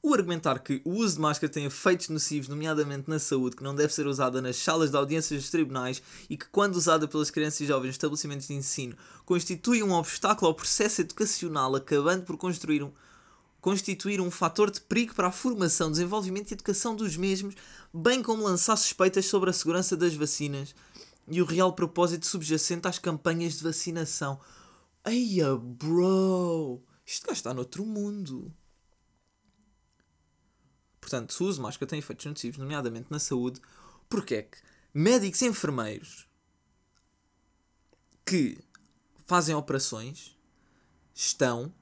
O 0.00 0.14
argumentar 0.14 0.58
que 0.60 0.80
o 0.84 0.90
uso 0.90 1.16
de 1.16 1.20
máscara 1.22 1.52
tem 1.52 1.64
efeitos 1.64 2.10
nocivos, 2.10 2.46
nomeadamente 2.46 3.08
na 3.08 3.18
saúde, 3.18 3.56
que 3.56 3.64
não 3.64 3.74
deve 3.74 3.92
ser 3.92 4.06
usada 4.06 4.40
nas 4.40 4.56
salas 4.56 4.90
de 4.90 4.96
audiências 4.96 5.40
dos 5.40 5.50
tribunais 5.50 6.00
e 6.28 6.36
que, 6.36 6.46
quando 6.50 6.76
usada 6.76 7.08
pelas 7.08 7.30
crianças 7.30 7.60
e 7.62 7.66
jovens 7.66 7.88
em 7.88 7.90
estabelecimentos 7.92 8.46
de 8.46 8.54
ensino, 8.54 8.96
constitui 9.24 9.82
um 9.82 9.92
obstáculo 9.92 10.48
ao 10.48 10.54
processo 10.54 11.00
educacional, 11.00 11.74
acabando 11.74 12.22
por 12.24 12.36
construir 12.36 12.82
um, 12.82 12.92
constituir 13.64 14.20
um 14.20 14.30
fator 14.30 14.70
de 14.70 14.78
perigo 14.78 15.14
para 15.14 15.28
a 15.28 15.32
formação, 15.32 15.90
desenvolvimento 15.90 16.50
e 16.50 16.52
educação 16.52 16.94
dos 16.94 17.16
mesmos, 17.16 17.54
bem 17.94 18.22
como 18.22 18.42
lançar 18.42 18.76
suspeitas 18.76 19.24
sobre 19.24 19.48
a 19.48 19.54
segurança 19.54 19.96
das 19.96 20.14
vacinas 20.14 20.74
e 21.26 21.40
o 21.40 21.46
real 21.46 21.72
propósito 21.72 22.26
subjacente 22.26 22.86
às 22.86 22.98
campanhas 22.98 23.56
de 23.56 23.62
vacinação. 23.62 24.38
Eia, 25.02 25.56
bro! 25.56 26.82
Isto 27.06 27.28
gajo 27.28 27.38
está 27.38 27.54
noutro 27.54 27.86
mundo. 27.86 28.54
Portanto, 31.00 31.32
se 31.32 31.42
o 31.42 31.46
uso 31.46 31.56
de 31.56 31.62
máscara 31.62 31.88
tem 31.88 32.00
efeitos 32.00 32.26
nocivos, 32.26 32.58
nomeadamente 32.58 33.06
na 33.10 33.18
saúde, 33.18 33.62
porque 34.10 34.34
é 34.34 34.42
que 34.42 34.58
médicos 34.92 35.40
e 35.40 35.46
enfermeiros 35.46 36.28
que 38.26 38.58
fazem 39.24 39.54
operações 39.54 40.36
estão 41.14 41.72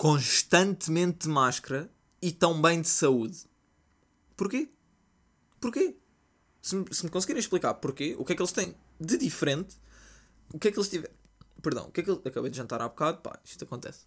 constantemente 0.00 1.26
de 1.26 1.28
máscara 1.28 1.92
e 2.22 2.28
estão 2.28 2.58
bem 2.58 2.80
de 2.80 2.88
saúde? 2.88 3.44
Porquê? 4.34 4.70
Porquê? 5.60 5.94
Se 6.62 6.74
me, 6.74 6.86
se 6.90 7.04
me 7.04 7.10
conseguirem 7.10 7.38
explicar 7.38 7.74
porquê, 7.74 8.16
o 8.18 8.24
que 8.24 8.32
é 8.32 8.34
que 8.34 8.40
eles 8.40 8.50
têm 8.50 8.74
de 8.98 9.18
diferente, 9.18 9.76
o 10.54 10.58
que 10.58 10.68
é 10.68 10.72
que 10.72 10.78
eles 10.78 10.88
tiveram. 10.88 11.12
Perdão, 11.60 11.88
o 11.88 11.92
que 11.92 12.00
é 12.00 12.02
que 12.02 12.12
acabei 12.12 12.50
de 12.50 12.56
jantar 12.56 12.80
há 12.80 12.88
bocado, 12.88 13.18
pá, 13.18 13.38
isto 13.44 13.62
acontece. 13.62 14.06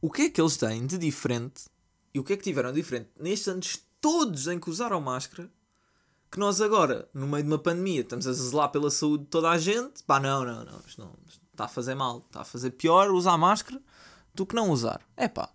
O 0.00 0.10
que 0.10 0.22
é 0.22 0.28
que 0.28 0.40
eles 0.40 0.56
têm 0.56 0.88
de 0.88 0.98
diferente 0.98 1.66
e 2.12 2.18
o 2.18 2.24
que 2.24 2.32
é 2.32 2.36
que 2.36 2.42
tiveram 2.42 2.72
de 2.72 2.80
diferente 2.82 3.10
nestes 3.20 3.46
anos 3.46 3.86
todos 4.00 4.48
em 4.48 4.58
que 4.58 4.68
usaram 4.68 5.00
máscara 5.00 5.48
que 6.32 6.40
nós 6.40 6.60
agora, 6.60 7.08
no 7.14 7.28
meio 7.28 7.44
de 7.44 7.48
uma 7.48 7.60
pandemia, 7.60 8.00
estamos 8.00 8.26
a 8.26 8.32
zelar 8.32 8.72
pela 8.72 8.90
saúde 8.90 9.22
de 9.22 9.30
toda 9.30 9.50
a 9.50 9.56
gente? 9.56 10.02
Pá, 10.02 10.18
não, 10.18 10.44
não, 10.44 10.64
não, 10.64 10.80
isto 10.84 11.00
não 11.00 11.14
está 11.52 11.66
a 11.66 11.68
fazer 11.68 11.94
mal, 11.94 12.24
está 12.26 12.40
a 12.40 12.44
fazer 12.44 12.72
pior 12.72 13.08
usar 13.12 13.38
máscara 13.38 13.80
do 14.34 14.46
que 14.46 14.54
não 14.54 14.70
usar. 14.70 15.00
É 15.16 15.28
pá. 15.28 15.50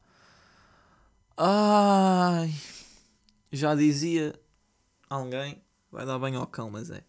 Ai. 1.36 2.54
Já 3.52 3.76
dizia 3.76 4.40
alguém, 5.10 5.62
vai 5.92 6.06
dar 6.06 6.20
bem 6.20 6.36
ao 6.36 6.48
cão, 6.48 6.70
mas 6.70 6.90
é. 6.90 7.04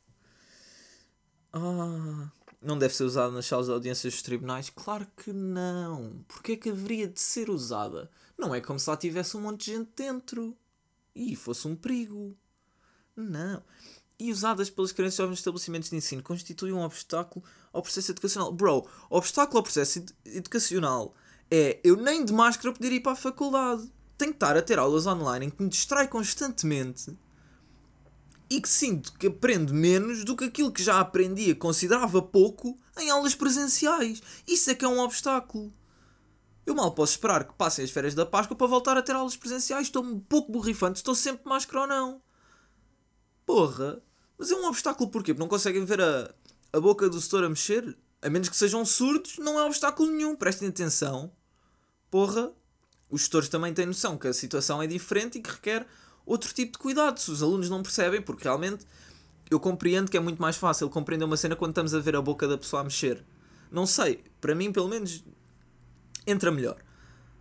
Ah, 1.52 2.30
não 2.60 2.78
deve 2.78 2.94
ser 2.94 3.04
usada 3.04 3.32
nas 3.32 3.46
salas 3.46 3.66
de 3.66 3.72
audiências 3.72 4.12
dos 4.12 4.22
tribunais? 4.22 4.70
Claro 4.70 5.06
que 5.16 5.32
não. 5.32 6.24
Porque 6.28 6.52
é 6.52 6.56
que 6.56 6.70
haveria 6.70 7.08
de 7.08 7.20
ser 7.20 7.50
usada? 7.50 8.10
Não 8.36 8.54
é 8.54 8.60
como 8.60 8.78
se 8.78 8.88
lá 8.88 8.96
tivesse 8.96 9.36
um 9.36 9.40
monte 9.40 9.66
de 9.66 9.76
gente 9.76 9.90
dentro. 9.96 10.56
E 11.14 11.34
fosse 11.34 11.66
um 11.66 11.74
perigo. 11.74 12.36
Não. 13.16 13.62
E 14.18 14.30
usadas 14.30 14.68
pelas 14.70 14.92
crianças 14.92 15.16
jovens 15.16 15.30
nos 15.30 15.38
estabelecimentos 15.40 15.90
de 15.90 15.96
ensino 15.96 16.22
constituem 16.22 16.72
um 16.72 16.82
obstáculo 16.82 17.44
ao 17.72 17.82
processo 17.82 18.10
educacional. 18.10 18.52
Bro, 18.52 18.88
obstáculo 19.08 19.58
ao 19.58 19.62
processo 19.62 19.98
ed 19.98 20.12
educacional 20.24 21.14
é 21.50 21.80
eu 21.82 21.96
nem 21.96 22.24
de 22.24 22.32
máscara 22.32 22.72
poder 22.72 22.92
ir 22.92 23.00
para 23.00 23.12
a 23.12 23.16
faculdade. 23.16 23.90
Tenho 24.16 24.32
que 24.32 24.36
estar 24.36 24.56
a 24.56 24.62
ter 24.62 24.78
aulas 24.78 25.06
online 25.06 25.46
em 25.46 25.50
que 25.50 25.62
me 25.62 25.68
distrai 25.68 26.08
constantemente 26.08 27.16
e 28.50 28.60
que 28.60 28.68
sinto 28.68 29.12
que 29.12 29.26
aprendo 29.26 29.74
menos 29.74 30.24
do 30.24 30.34
que 30.34 30.44
aquilo 30.44 30.72
que 30.72 30.82
já 30.82 30.98
aprendia, 30.98 31.54
considerava 31.54 32.22
pouco, 32.22 32.78
em 32.98 33.10
aulas 33.10 33.34
presenciais. 33.34 34.22
Isso 34.46 34.70
é 34.70 34.74
que 34.74 34.84
é 34.84 34.88
um 34.88 35.00
obstáculo. 35.00 35.72
Eu 36.64 36.74
mal 36.74 36.92
posso 36.92 37.12
esperar 37.12 37.44
que 37.44 37.54
passem 37.54 37.84
as 37.84 37.90
férias 37.90 38.14
da 38.14 38.26
Páscoa 38.26 38.56
para 38.56 38.66
voltar 38.66 38.96
a 38.96 39.02
ter 39.02 39.14
aulas 39.14 39.36
presenciais. 39.36 39.86
Estou 39.86 40.02
um 40.02 40.18
pouco 40.18 40.52
borrifante, 40.52 40.96
estou 40.96 41.14
sempre 41.14 41.42
de 41.44 41.48
máscara 41.48 41.82
ou 41.82 41.86
não. 41.86 42.22
Porra, 43.46 44.02
mas 44.38 44.50
é 44.50 44.54
um 44.54 44.66
obstáculo 44.66 45.10
porquê? 45.10 45.32
Porque 45.32 45.42
não 45.42 45.48
conseguem 45.48 45.84
ver 45.84 46.00
a, 46.00 46.34
a 46.72 46.80
boca 46.80 47.08
do 47.08 47.20
setor 47.20 47.44
a 47.44 47.48
mexer? 47.48 47.96
A 48.20 48.28
menos 48.28 48.48
que 48.48 48.56
sejam 48.56 48.84
surdos, 48.84 49.38
não 49.38 49.58
é 49.58 49.64
obstáculo 49.64 50.10
nenhum. 50.10 50.36
Prestem 50.36 50.68
atenção. 50.68 51.32
Porra, 52.10 52.52
os 53.10 53.22
gestores 53.22 53.48
também 53.48 53.72
têm 53.72 53.86
noção 53.86 54.18
que 54.18 54.28
a 54.28 54.32
situação 54.32 54.82
é 54.82 54.86
diferente 54.86 55.38
e 55.38 55.42
que 55.42 55.50
requer 55.50 55.86
outro 56.24 56.52
tipo 56.52 56.72
de 56.72 56.78
cuidado. 56.78 57.18
Se 57.18 57.30
os 57.30 57.42
alunos 57.42 57.70
não 57.70 57.82
percebem, 57.82 58.20
porque 58.20 58.44
realmente 58.44 58.86
eu 59.50 59.58
compreendo 59.58 60.10
que 60.10 60.16
é 60.16 60.20
muito 60.20 60.40
mais 60.40 60.56
fácil 60.56 60.90
compreender 60.90 61.24
uma 61.24 61.36
cena 61.36 61.56
quando 61.56 61.70
estamos 61.70 61.94
a 61.94 62.00
ver 62.00 62.16
a 62.16 62.22
boca 62.22 62.46
da 62.46 62.58
pessoa 62.58 62.80
a 62.80 62.84
mexer. 62.84 63.24
Não 63.70 63.86
sei, 63.86 64.24
para 64.40 64.54
mim, 64.54 64.72
pelo 64.72 64.88
menos, 64.88 65.24
entra 66.26 66.50
melhor. 66.50 66.76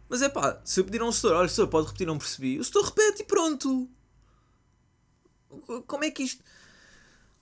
Mas 0.10 0.22
é 0.22 0.30
pá, 0.30 0.62
se 0.64 0.80
eu 0.80 0.86
pedir 0.86 1.02
a 1.02 1.06
um 1.06 1.12
setor, 1.12 1.36
olha, 1.36 1.50
setor, 1.50 1.68
pode 1.68 1.88
repetir, 1.88 2.08
não 2.08 2.18
percebi, 2.18 2.60
o 2.60 2.64
setor 2.64 2.86
repete 2.86 3.24
e 3.24 3.26
pronto. 3.26 3.90
Como 5.86 6.04
é 6.04 6.12
que 6.12 6.24
isto. 6.24 6.44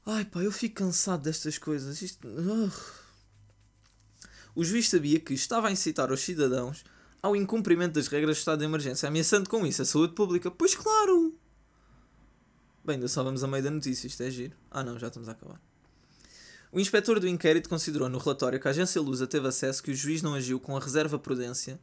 Ai 0.06 0.26
pá, 0.26 0.42
eu 0.42 0.52
fico 0.52 0.76
cansado 0.76 1.24
destas 1.24 1.58
coisas. 1.58 2.02
Isto. 2.02 2.28
O 4.56 4.64
juiz 4.64 4.90
sabia 4.90 5.20
que 5.20 5.34
estava 5.34 5.68
a 5.68 5.72
incitar 5.72 6.12
os 6.12 6.22
cidadãos 6.22 6.84
ao 7.26 7.36
incumprimento 7.36 7.96
das 7.96 8.08
regras 8.08 8.38
do 8.38 8.40
estado 8.40 8.60
de 8.60 8.66
emergência, 8.66 9.08
ameaçando 9.08 9.50
com 9.50 9.66
isso 9.66 9.82
a 9.82 9.86
saúde 9.86 10.14
pública. 10.14 10.52
Pois 10.52 10.76
claro! 10.76 11.36
Bem, 12.84 12.96
ainda 12.96 13.08
só 13.08 13.24
vamos 13.24 13.44
a 13.44 13.48
meio 13.48 13.64
da 13.64 13.72
notícia, 13.72 14.06
isto 14.06 14.22
é 14.22 14.30
giro. 14.30 14.56
Ah 14.70 14.84
não, 14.84 15.00
já 15.00 15.08
estamos 15.08 15.28
a 15.28 15.32
acabar. 15.32 15.60
O 16.72 16.80
inspetor 16.80 17.20
do 17.20 17.28
inquérito 17.28 17.68
considerou 17.68 18.08
no 18.10 18.20
relatório 18.20 18.60
que 18.60 18.68
a 18.68 18.72
agência 18.72 19.02
Lusa 19.02 19.26
teve 19.26 19.48
acesso 19.48 19.82
que 19.82 19.90
o 19.90 19.96
juiz 19.96 20.22
não 20.22 20.36
agiu 20.36 20.60
com 20.60 20.78
a 20.78 20.80
reserva 20.80 21.18
prudência, 21.18 21.80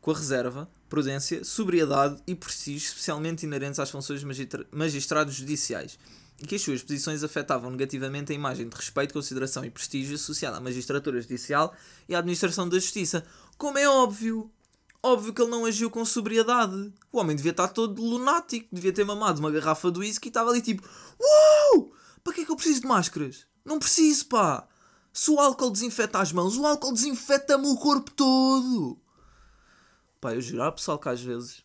com 0.00 0.12
a 0.12 0.14
reserva, 0.14 0.70
prudência, 0.88 1.42
sobriedade 1.42 2.22
e 2.24 2.36
prestígio 2.36 2.86
especialmente 2.86 3.44
inerentes 3.44 3.80
às 3.80 3.90
funções 3.90 4.20
de 4.20 4.26
magistrados 4.70 5.34
judiciais 5.34 5.98
e 6.40 6.46
que 6.46 6.54
as 6.54 6.62
suas 6.62 6.82
posições 6.82 7.24
afetavam 7.24 7.72
negativamente 7.72 8.30
a 8.30 8.34
imagem 8.36 8.68
de 8.68 8.76
respeito, 8.76 9.14
consideração 9.14 9.64
e 9.64 9.70
prestígio 9.70 10.14
associada 10.14 10.58
à 10.58 10.60
magistratura 10.60 11.20
judicial 11.20 11.74
e 12.08 12.14
à 12.14 12.18
administração 12.18 12.68
da 12.68 12.78
justiça. 12.78 13.24
Como 13.58 13.78
é 13.78 13.88
óbvio! 13.88 14.48
Óbvio 15.02 15.32
que 15.32 15.40
ele 15.40 15.50
não 15.50 15.64
agiu 15.64 15.90
com 15.90 16.04
sobriedade. 16.04 16.92
O 17.12 17.18
homem 17.18 17.36
devia 17.36 17.52
estar 17.52 17.68
todo 17.68 18.02
lunático, 18.02 18.68
devia 18.72 18.92
ter 18.92 19.04
mamado 19.04 19.40
uma 19.40 19.50
garrafa 19.50 19.90
de 19.90 20.00
whisky 20.00 20.28
e 20.28 20.30
estava 20.30 20.50
ali 20.50 20.60
tipo: 20.60 20.82
Uau! 21.20 21.92
Para 22.22 22.32
que 22.32 22.40
é 22.40 22.44
que 22.44 22.50
eu 22.50 22.56
preciso 22.56 22.80
de 22.80 22.86
máscaras? 22.86 23.46
Não 23.64 23.78
preciso, 23.78 24.26
pá! 24.26 24.66
Se 25.12 25.30
o 25.30 25.38
álcool 25.38 25.70
desinfeta 25.70 26.18
as 26.18 26.32
mãos, 26.32 26.56
o 26.56 26.66
álcool 26.66 26.92
desinfeta-me 26.92 27.66
o 27.66 27.76
corpo 27.76 28.10
todo! 28.10 28.98
Pá, 30.20 30.34
eu 30.34 30.40
juro, 30.40 30.72
pessoal 30.72 30.98
que 30.98 31.08
às 31.08 31.20
vezes. 31.20 31.64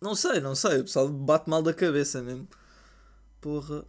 Não 0.00 0.14
sei, 0.14 0.40
não 0.40 0.54
sei, 0.54 0.80
o 0.80 0.84
pessoal 0.84 1.08
bate 1.08 1.48
mal 1.48 1.62
da 1.62 1.72
cabeça 1.72 2.22
mesmo. 2.22 2.48
Porra. 3.40 3.84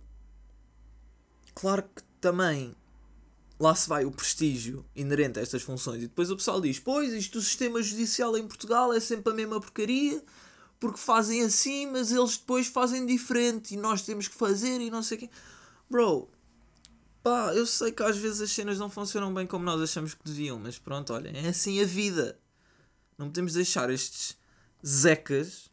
Claro 1.56 1.84
que 1.84 2.04
também 2.22 2.76
lá 3.60 3.74
se 3.76 3.88
vai 3.88 4.06
o 4.06 4.12
prestígio 4.12 4.86
inerente 4.96 5.40
a 5.40 5.42
estas 5.42 5.62
funções. 5.62 6.04
E 6.04 6.08
depois 6.08 6.30
o 6.32 6.36
pessoal 6.36 6.60
diz: 6.60 6.80
Pois, 6.80 7.14
isto 7.14 7.40
do 7.40 7.42
sistema 7.42 7.82
judicial 7.82 8.38
em 8.38 8.48
Portugal 8.48 8.94
é 8.94 9.00
sempre 9.00 9.32
a 9.32 9.36
mesma 9.36 9.60
porcaria, 9.60 10.24
porque 10.80 10.98
fazem 10.98 11.44
assim, 11.44 11.88
mas 11.88 12.12
eles 12.12 12.38
depois 12.38 12.68
fazem 12.68 13.06
diferente 13.06 13.74
e 13.74 13.78
nós 13.78 14.02
temos 14.02 14.28
que 14.28 14.36
fazer 14.36 14.82
e 14.82 14.90
não 14.90 15.04
sei 15.04 15.18
o 15.18 15.20
quê. 15.22 15.30
Bro, 15.90 16.30
pá, 17.22 17.54
eu 17.54 17.66
sei 17.66 17.92
que 17.92 18.04
às 18.04 18.18
vezes 18.18 18.42
as 18.42 18.52
cenas 18.52 18.78
não 18.78 18.90
funcionam 18.90 19.34
bem 19.34 19.48
como 19.48 19.64
nós 19.64 19.82
achamos 19.82 20.14
que 20.14 20.24
deviam, 20.26 20.60
mas 20.60 20.78
pronto, 20.78 21.14
olha, 21.14 21.30
é 21.30 21.48
assim 21.48 21.82
a 21.82 21.86
vida. 21.86 22.40
Não 23.18 23.28
podemos 23.28 23.54
deixar 23.54 23.90
estes 23.90 24.36
zecas 24.86 25.72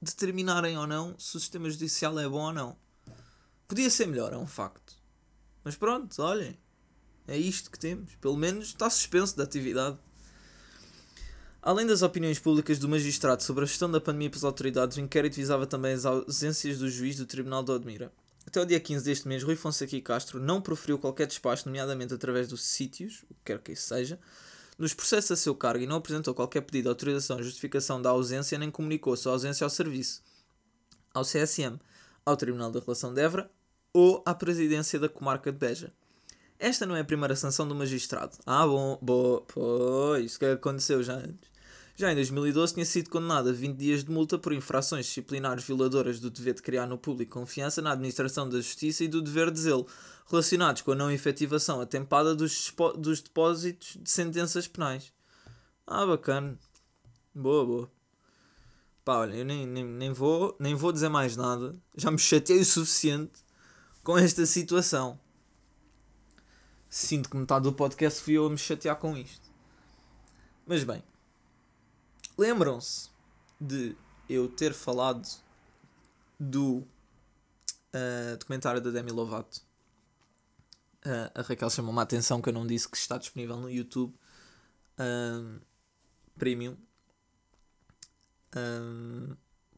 determinarem 0.00 0.76
ou 0.76 0.86
não 0.86 1.18
se 1.18 1.36
o 1.36 1.40
sistema 1.40 1.68
judicial 1.70 2.18
é 2.18 2.28
bom 2.28 2.46
ou 2.46 2.52
não. 2.52 2.76
Podia 3.66 3.88
ser 3.88 4.06
melhor, 4.06 4.32
é 4.32 4.36
um 4.36 4.46
facto. 4.46 4.83
Mas 5.64 5.76
pronto, 5.76 6.22
olhem. 6.22 6.56
É 7.26 7.36
isto 7.36 7.70
que 7.70 7.78
temos. 7.78 8.14
Pelo 8.16 8.36
menos 8.36 8.66
está 8.66 8.88
suspenso 8.90 9.36
da 9.36 9.44
atividade. 9.44 9.96
Além 11.62 11.86
das 11.86 12.02
opiniões 12.02 12.38
públicas 12.38 12.78
do 12.78 12.86
magistrado 12.86 13.42
sobre 13.42 13.64
a 13.64 13.66
gestão 13.66 13.90
da 13.90 13.98
pandemia 13.98 14.28
pelas 14.28 14.44
autoridades, 14.44 14.98
o 14.98 15.00
inquérito 15.00 15.36
visava 15.36 15.66
também 15.66 15.94
as 15.94 16.04
ausências 16.04 16.78
do 16.78 16.90
juiz 16.90 17.16
do 17.16 17.24
Tribunal 17.24 17.62
de 17.62 17.72
Odmira. 17.72 18.12
Até 18.46 18.60
o 18.60 18.66
dia 18.66 18.78
15 18.78 19.02
deste 19.02 19.26
mês, 19.26 19.42
Rui 19.42 19.56
Fonseca 19.56 19.96
e 19.96 20.02
Castro 20.02 20.38
não 20.38 20.60
proferiu 20.60 20.98
qualquer 20.98 21.26
despacho, 21.26 21.64
nomeadamente 21.64 22.12
através 22.12 22.46
dos 22.48 22.62
sítios, 22.62 23.24
o 23.30 23.34
que 23.34 23.40
quer 23.46 23.58
que 23.60 23.72
isso 23.72 23.88
seja, 23.88 24.20
nos 24.76 24.92
processos 24.92 25.30
a 25.30 25.36
seu 25.36 25.54
cargo 25.54 25.82
e 25.82 25.86
não 25.86 25.96
apresentou 25.96 26.34
qualquer 26.34 26.60
pedido 26.60 26.82
de 26.82 26.88
autorização 26.90 27.38
ou 27.38 27.42
justificação 27.42 28.02
da 28.02 28.10
ausência 28.10 28.58
nem 28.58 28.70
comunicou 28.70 29.16
sua 29.16 29.32
ausência 29.32 29.64
ao 29.64 29.70
serviço, 29.70 30.22
ao 31.14 31.24
CSM, 31.24 31.80
ao 32.26 32.36
Tribunal 32.36 32.70
da 32.70 32.80
Relação 32.80 33.14
de 33.14 33.22
Évora 33.22 33.50
ou 33.94 34.22
à 34.26 34.34
presidência 34.34 34.98
da 34.98 35.08
comarca 35.08 35.52
de 35.52 35.58
Beja. 35.58 35.92
Esta 36.58 36.84
não 36.84 36.96
é 36.96 37.00
a 37.00 37.04
primeira 37.04 37.36
sanção 37.36 37.66
do 37.66 37.74
magistrado. 37.74 38.36
Ah, 38.44 38.66
bom, 38.66 38.98
bom, 39.00 39.44
pois, 39.46 40.26
isso 40.26 40.38
que 40.38 40.46
aconteceu 40.46 41.02
já 41.02 41.14
antes. 41.14 41.54
Já 41.96 42.10
em 42.10 42.16
2012 42.16 42.74
tinha 42.74 42.84
sido 42.84 43.08
condenado 43.08 43.48
a 43.48 43.52
20 43.52 43.76
dias 43.76 44.02
de 44.02 44.10
multa 44.10 44.36
por 44.36 44.52
infrações 44.52 45.06
disciplinares 45.06 45.62
violadoras 45.62 46.18
do 46.18 46.28
dever 46.28 46.54
de 46.54 46.62
criar 46.62 46.88
no 46.88 46.98
público 46.98 47.38
confiança 47.38 47.80
na 47.80 47.92
administração 47.92 48.48
da 48.48 48.56
justiça 48.56 49.04
e 49.04 49.08
do 49.08 49.22
dever 49.22 49.48
de 49.52 49.60
zelo, 49.60 49.86
relacionados 50.28 50.82
com 50.82 50.90
a 50.90 50.96
não 50.96 51.08
efetivação 51.08 51.80
atempada 51.80 52.34
dos, 52.34 52.74
dos 52.98 53.22
depósitos 53.22 53.96
de 54.02 54.10
sentenças 54.10 54.66
penais. 54.66 55.12
Ah, 55.86 56.04
bacana. 56.04 56.58
Boa, 57.32 57.64
boa. 57.64 57.90
Pá, 59.04 59.18
olha, 59.18 59.34
eu 59.36 59.44
nem, 59.44 59.64
nem, 59.64 59.84
nem, 59.84 60.12
vou, 60.12 60.56
nem 60.58 60.74
vou 60.74 60.90
dizer 60.90 61.10
mais 61.10 61.36
nada. 61.36 61.76
Já 61.96 62.10
me 62.10 62.18
chateei 62.18 62.60
o 62.60 62.64
suficiente 62.64 63.43
com 64.04 64.18
esta 64.18 64.44
situação. 64.44 65.18
Sinto 66.88 67.28
que 67.28 67.36
metade 67.36 67.64
do 67.64 67.72
podcast 67.72 68.22
fui 68.22 68.34
eu 68.34 68.46
a 68.46 68.50
me 68.50 68.58
chatear 68.58 68.96
com 68.96 69.16
isto. 69.16 69.50
Mas 70.66 70.84
bem, 70.84 71.02
lembram-se 72.38 73.10
de 73.60 73.96
eu 74.28 74.48
ter 74.48 74.72
falado 74.72 75.26
do 76.38 76.86
uh, 77.94 78.36
documentário 78.38 78.80
da 78.80 78.90
Demi 78.90 79.10
Lovato. 79.10 79.60
Uh, 81.04 81.30
a 81.34 81.42
Raquel 81.42 81.70
chamou-me 81.70 81.98
a 81.98 82.02
atenção 82.02 82.40
que 82.40 82.48
eu 82.48 82.52
não 82.52 82.66
disse 82.66 82.88
que 82.88 82.96
está 82.96 83.18
disponível 83.18 83.56
no 83.56 83.70
YouTube 83.70 84.14
uh, 84.98 85.60
Premium. 86.38 86.76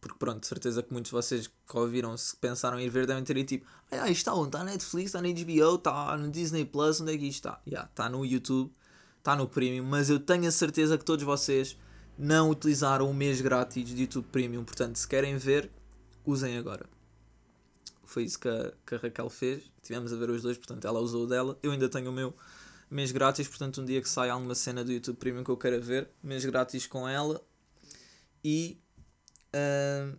Porque 0.06 0.18
pronto, 0.18 0.46
certeza 0.46 0.82
que 0.82 0.92
muitos 0.92 1.10
de 1.10 1.14
vocês 1.14 1.46
que 1.46 1.76
ouviram, 1.76 2.16
se 2.16 2.36
pensaram 2.36 2.78
em 2.78 2.88
ver, 2.88 3.06
devem 3.06 3.22
ter 3.24 3.42
tipo, 3.44 3.66
ah, 3.90 4.10
isto 4.10 4.18
está 4.18 4.34
onde? 4.34 4.48
Está 4.48 4.58
na 4.58 4.72
Netflix, 4.72 5.06
está 5.06 5.22
na 5.22 5.28
HBO, 5.28 5.74
está 5.76 6.16
no 6.16 6.30
Disney 6.30 6.64
Plus, 6.64 7.00
onde 7.00 7.14
é 7.14 7.18
que 7.18 7.26
isto 7.26 7.46
está? 7.48 7.60
Yeah, 7.66 7.88
está 7.88 8.08
no 8.08 8.24
YouTube, 8.24 8.72
está 9.18 9.36
no 9.36 9.48
Premium, 9.48 9.84
mas 9.84 10.10
eu 10.10 10.20
tenho 10.20 10.46
a 10.46 10.50
certeza 10.50 10.96
que 10.96 11.04
todos 11.04 11.24
vocês 11.24 11.76
não 12.18 12.50
utilizaram 12.50 13.10
o 13.10 13.14
mês 13.14 13.40
grátis 13.40 13.84
de 13.84 14.02
YouTube 14.02 14.26
Premium, 14.32 14.64
portanto, 14.64 14.96
se 14.96 15.06
querem 15.06 15.36
ver, 15.36 15.70
usem 16.24 16.56
agora. 16.56 16.86
Foi 18.04 18.22
isso 18.22 18.38
que 18.38 18.48
a, 18.48 18.72
que 18.86 18.94
a 18.94 18.98
Raquel 18.98 19.28
fez. 19.28 19.64
Tivemos 19.82 20.12
a 20.12 20.16
ver 20.16 20.30
os 20.30 20.42
dois, 20.42 20.56
portanto, 20.56 20.86
ela 20.86 21.00
usou 21.00 21.24
o 21.24 21.26
dela. 21.26 21.58
Eu 21.62 21.72
ainda 21.72 21.88
tenho 21.88 22.10
o 22.10 22.12
meu 22.12 22.34
mês 22.88 23.10
grátis, 23.10 23.48
portanto, 23.48 23.80
um 23.80 23.84
dia 23.84 24.00
que 24.00 24.08
sai 24.08 24.30
alguma 24.30 24.54
cena 24.54 24.84
do 24.84 24.92
YouTube 24.92 25.16
Premium 25.16 25.44
que 25.44 25.50
eu 25.50 25.56
queira 25.56 25.80
ver, 25.80 26.08
mês 26.22 26.44
grátis 26.44 26.86
com 26.86 27.08
ela 27.08 27.42
e 28.44 28.80
uh, 29.56 30.18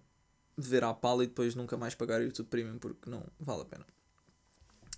ver 0.58 0.84
à 0.84 0.93
pala 0.93 1.23
e 1.23 1.28
depois 1.28 1.54
nunca 1.56 1.78
mais 1.78 1.93
pagar 1.93 2.19
o 2.19 2.23
YouTube 2.23 2.47
Premium 2.47 2.80
porque 2.80 3.10
não 3.10 3.23
vale 3.39 3.62
a 3.62 3.65
pena. 3.65 3.86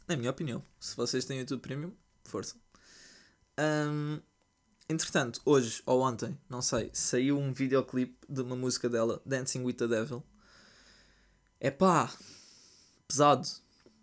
Na 0.08 0.15
minha 0.15 0.32
opinião, 0.32 0.63
se 0.80 0.95
vocês 0.95 1.25
têm 1.25 1.39
YouTube 1.39 1.62
Premium, 1.62 1.93
força. 2.23 2.56
Um, 3.60 4.19
entretanto, 4.88 5.41
hoje 5.45 5.84
ou 5.86 6.02
ontem, 6.02 6.38
não 6.49 6.62
sei, 6.62 6.89
saiu 6.93 7.38
um 7.38 7.54
videoclipe 7.54 8.17
de 8.28 8.41
uma 8.41 8.56
música 8.56 8.89
dela, 8.89 9.21
Dancing 9.25 9.63
with 9.63 9.73
the 9.73 9.88
Devil. 9.88 10.23
É 11.60 11.69
pá, 11.69 12.12
pesado, 13.08 13.47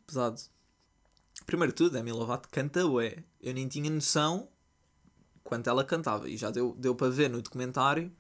pesado. 0.07 0.41
Primeiro 1.47 1.73
de 1.73 1.77
tudo, 1.77 1.93
Demi 1.93 2.13
Lovato 2.13 2.49
canta 2.51 2.87
ué. 2.87 3.25
Eu 3.41 3.55
nem 3.55 3.67
tinha 3.67 3.91
noção 3.91 4.49
quanto 5.43 5.71
ela 5.71 5.85
cantava. 5.85 6.29
E 6.29 6.37
já 6.37 6.51
deu, 6.51 6.75
deu 6.79 6.95
para 6.95 7.09
ver 7.09 7.31
no 7.31 7.41
documentário. 7.41 8.13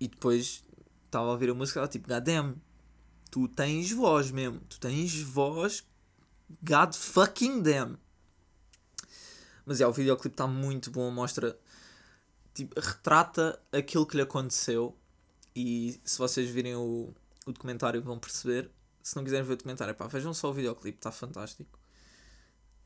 E 0.00 0.08
depois 0.08 0.64
estava 1.10 1.26
a 1.26 1.32
ouvir 1.32 1.50
a 1.50 1.54
música 1.54 1.80
ela 1.80 1.88
tipo, 1.88 2.08
Gadam, 2.08 2.56
tu 3.30 3.48
tens 3.48 3.92
voz 3.92 4.30
mesmo. 4.30 4.60
Tu 4.68 4.80
tens 4.80 5.20
voz. 5.20 5.84
God 6.62 6.94
fucking 6.94 7.62
damn. 7.62 7.98
Mas 9.66 9.80
é, 9.80 9.86
o 9.86 9.92
videoclipe 9.92 10.34
está 10.34 10.46
muito 10.46 10.90
bom. 10.90 11.10
Mostra. 11.10 11.58
Tipo, 12.54 12.80
retrata 12.80 13.60
aquilo 13.72 14.06
que 14.06 14.16
lhe 14.16 14.22
aconteceu. 14.22 14.96
E 15.54 16.00
se 16.04 16.18
vocês 16.18 16.48
virem 16.48 16.74
o, 16.76 17.12
o 17.46 17.52
documentário 17.52 18.02
vão 18.02 18.18
perceber 18.18 18.70
se 19.02 19.16
não 19.16 19.24
quiserem 19.24 19.44
ver 19.44 19.54
o 19.54 19.56
documentário, 19.56 19.94
pá, 19.94 20.06
vejam 20.06 20.32
só 20.34 20.50
o 20.50 20.52
videoclipe, 20.52 20.98
está 20.98 21.10
fantástico. 21.10 21.78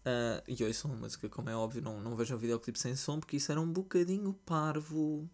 Uh, 0.01 0.43
e 0.47 0.63
ouçam 0.65 0.93
a 0.93 0.97
música, 0.97 1.29
como 1.29 1.49
é 1.49 1.57
óbvio, 1.57 1.83
não, 1.83 2.01
não 2.01 2.15
vejam 2.15 2.37
o 2.37 2.41
videoclipe 2.41 2.79
sem 2.79 2.95
som, 2.95 3.19
porque 3.19 3.37
isso 3.37 3.51
era 3.51 3.61
um 3.61 3.71
bocadinho 3.71 4.33
parvo. 4.47 5.29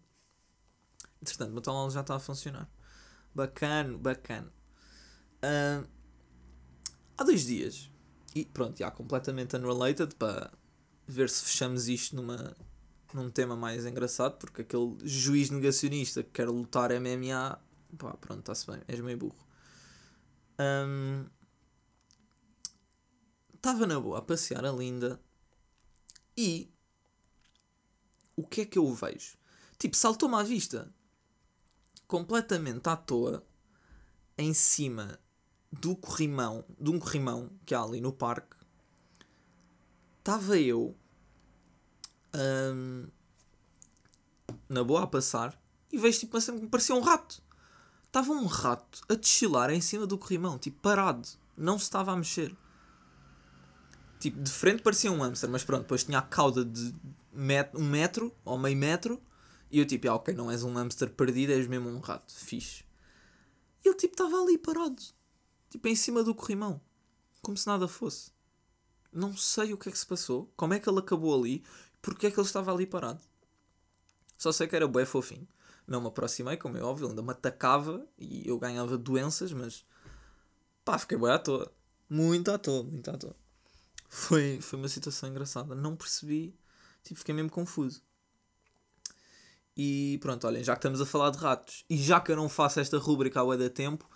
Entretanto, 1.21 1.51
o 1.51 1.73
meu 1.73 1.89
já 1.89 2.01
está 2.01 2.15
a 2.15 2.19
funcionar. 2.19 2.69
Bacana. 3.33 4.51
Uh, 5.43 5.87
há 7.17 7.23
dois 7.23 7.45
dias, 7.45 7.89
e 8.35 8.45
pronto, 8.45 8.77
já 8.77 8.91
completamente 8.91 9.55
unrelated, 9.55 10.15
para 10.15 10.51
ver 11.07 11.29
se 11.29 11.43
fechamos 11.45 11.87
isto 11.87 12.15
numa, 12.15 12.55
num 13.13 13.29
tema 13.29 13.55
mais 13.55 13.85
engraçado, 13.85 14.37
porque 14.37 14.61
aquele 14.61 14.97
juiz 15.03 15.49
negacionista 15.49 16.23
que 16.23 16.29
quer 16.29 16.49
lutar 16.49 16.91
MMA, 16.91 17.59
pá, 17.97 18.13
pronto, 18.17 18.39
está-se 18.39 18.67
bem, 18.67 18.81
és 18.87 18.99
meio 18.99 19.17
burro. 19.17 19.47
Estava 23.53 23.83
um, 23.83 23.87
na 23.87 23.99
boa 23.99 24.19
a 24.19 24.21
passear 24.21 24.63
a 24.65 24.71
linda 24.71 25.19
e 26.37 26.71
o 28.35 28.45
que 28.45 28.61
é 28.61 28.65
que 28.65 28.77
eu 28.77 28.93
vejo? 28.93 29.37
Tipo, 29.77 29.95
saltou-me 29.95 30.35
à 30.35 30.43
vista 30.43 30.93
completamente 32.11 32.89
à 32.89 32.97
toa 32.97 33.41
em 34.37 34.53
cima 34.53 35.17
do 35.71 35.95
corrimão, 35.95 36.65
de 36.77 36.91
um 36.91 36.99
corrimão 36.99 37.49
que 37.65 37.73
há 37.73 37.81
ali 37.81 38.01
no 38.01 38.11
parque. 38.11 38.57
Estava 40.19 40.59
eu 40.59 40.93
um, 42.35 43.07
na 44.67 44.83
boa 44.83 45.03
a 45.03 45.07
passar 45.07 45.57
e 45.89 45.97
vejo 45.97 46.19
tipo 46.19 46.37
uma 46.37 46.43
que 46.43 46.51
me 46.51 46.67
parecia 46.67 46.93
um 46.93 46.99
rato. 46.99 47.41
Estava 48.07 48.33
um 48.33 48.45
rato 48.45 48.99
a 49.07 49.15
deschilar 49.15 49.69
em 49.69 49.79
cima 49.79 50.05
do 50.05 50.17
corrimão, 50.17 50.59
tipo 50.59 50.81
parado. 50.81 51.29
Não 51.55 51.79
se 51.79 51.85
estava 51.85 52.11
a 52.11 52.17
mexer. 52.17 52.53
Tipo, 54.19 54.41
de 54.41 54.51
frente 54.51 54.83
parecia 54.83 55.09
um 55.09 55.21
hamster, 55.21 55.49
mas 55.49 55.63
pronto, 55.63 55.83
depois 55.83 56.03
tinha 56.03 56.19
a 56.19 56.21
cauda 56.21 56.65
de 56.65 56.93
met 57.31 57.73
um 57.73 57.89
metro 57.89 58.35
ou 58.43 58.57
meio 58.57 58.75
metro. 58.75 59.21
E 59.71 59.79
eu 59.79 59.85
tipo, 59.85 60.09
ah, 60.09 60.15
ok, 60.15 60.33
não 60.33 60.51
és 60.51 60.63
um 60.63 60.73
hamster 60.73 61.09
perdido, 61.09 61.53
és 61.53 61.67
mesmo 61.67 61.89
um 61.89 61.99
rato. 61.99 62.33
Fixe. 62.35 62.83
E 63.83 63.87
ele 63.87 63.97
tipo 63.97 64.13
estava 64.13 64.35
ali 64.41 64.57
parado. 64.57 65.01
Tipo, 65.69 65.87
em 65.87 65.95
cima 65.95 66.23
do 66.23 66.35
corrimão. 66.35 66.81
Como 67.41 67.57
se 67.57 67.65
nada 67.65 67.87
fosse. 67.87 68.31
Não 69.11 69.35
sei 69.35 69.73
o 69.73 69.77
que 69.77 69.89
é 69.89 69.91
que 69.91 69.97
se 69.97 70.05
passou. 70.05 70.51
Como 70.55 70.73
é 70.73 70.79
que 70.79 70.89
ele 70.89 70.99
acabou 70.99 71.33
ali. 71.33 71.63
Porque 72.01 72.27
é 72.27 72.31
que 72.31 72.39
ele 72.39 72.45
estava 72.45 72.73
ali 72.73 72.85
parado. 72.85 73.21
Só 74.37 74.51
sei 74.51 74.67
que 74.67 74.75
era 74.75 74.87
bué 74.87 75.05
fofinho. 75.05 75.47
Não 75.87 76.01
me 76.01 76.07
aproximei, 76.07 76.57
como 76.57 76.77
é 76.77 76.81
óbvio, 76.81 77.09
ainda 77.09 77.21
me 77.21 77.31
atacava 77.31 78.07
e 78.17 78.47
eu 78.47 78.57
ganhava 78.57 78.97
doenças, 78.97 79.51
mas 79.51 79.85
pá, 80.85 80.97
fiquei 80.97 81.17
bem 81.17 81.31
à 81.31 81.39
toa. 81.39 81.71
Muito 82.09 82.51
à 82.51 82.57
toa, 82.57 82.83
muito 82.83 83.09
à 83.09 83.17
toa. 83.17 83.35
Foi, 84.09 84.59
foi 84.61 84.79
uma 84.79 84.87
situação 84.87 85.29
engraçada. 85.29 85.75
Não 85.75 85.95
percebi, 85.95 86.55
tipo, 87.03 87.19
fiquei 87.19 87.33
mesmo 87.33 87.49
confuso. 87.49 88.01
E 89.75 90.17
pronto, 90.21 90.45
olhem, 90.47 90.63
já 90.63 90.73
que 90.73 90.79
estamos 90.79 91.01
a 91.01 91.05
falar 91.05 91.29
de 91.29 91.37
ratos 91.37 91.85
e 91.89 91.97
já 91.97 92.19
que 92.19 92.31
eu 92.31 92.35
não 92.35 92.49
faço 92.49 92.79
esta 92.79 92.97
rúbrica 92.97 93.39
ao 93.39 93.57
da 93.57 93.69
tempo, 93.69 94.09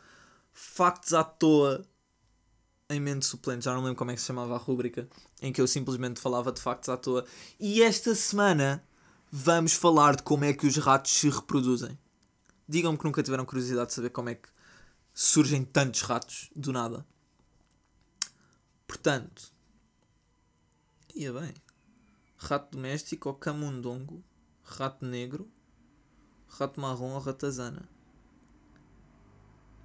factos 0.54 1.14
à 1.14 1.24
toa 1.24 1.86
em 2.90 3.00
mente 3.00 3.26
suplente, 3.26 3.66
já 3.66 3.74
não 3.74 3.82
lembro 3.82 3.96
como 3.96 4.12
é 4.12 4.14
que 4.14 4.22
se 4.22 4.28
chamava 4.28 4.56
a 4.56 4.60
rúbrica, 4.60 5.08
em 5.42 5.52
que 5.52 5.60
eu 5.60 5.68
simplesmente 5.68 6.20
falava 6.20 6.52
de 6.52 6.62
factos 6.62 6.90
à 6.90 6.98
toa. 6.98 7.26
E 7.60 7.82
esta 7.82 8.14
semana 8.14 8.84
vamos 9.32 9.74
falar 9.74 10.16
de 10.16 10.24
como 10.24 10.46
é 10.46 10.54
que 10.54 10.68
os 10.68 10.78
ratos 10.78 11.12
se 11.12 11.30
reproduzem. 11.30 11.98
Digam-me 12.68 12.98
que 12.98 13.06
nunca 13.06 13.24
tiveram 13.24 13.46
curiosidade 13.46 13.88
de 13.88 13.94
saber 13.94 14.10
como 14.10 14.30
é 14.30 14.36
que 14.36 14.50
surgem 15.14 15.64
tantos 15.64 16.02
ratos 16.02 16.50
do 16.56 16.72
nada. 16.72 17.06
Portanto, 18.88 19.52
ia 21.16 21.34
bem. 21.34 21.54
Rato 22.38 22.76
doméstico 22.76 23.30
ou 23.30 23.36
camundongo, 23.36 24.24
rato 24.66 25.06
negro, 25.06 25.50
rato 26.48 26.80
marrom 26.82 27.14
ou 27.14 27.20
ratazana. 27.20 27.88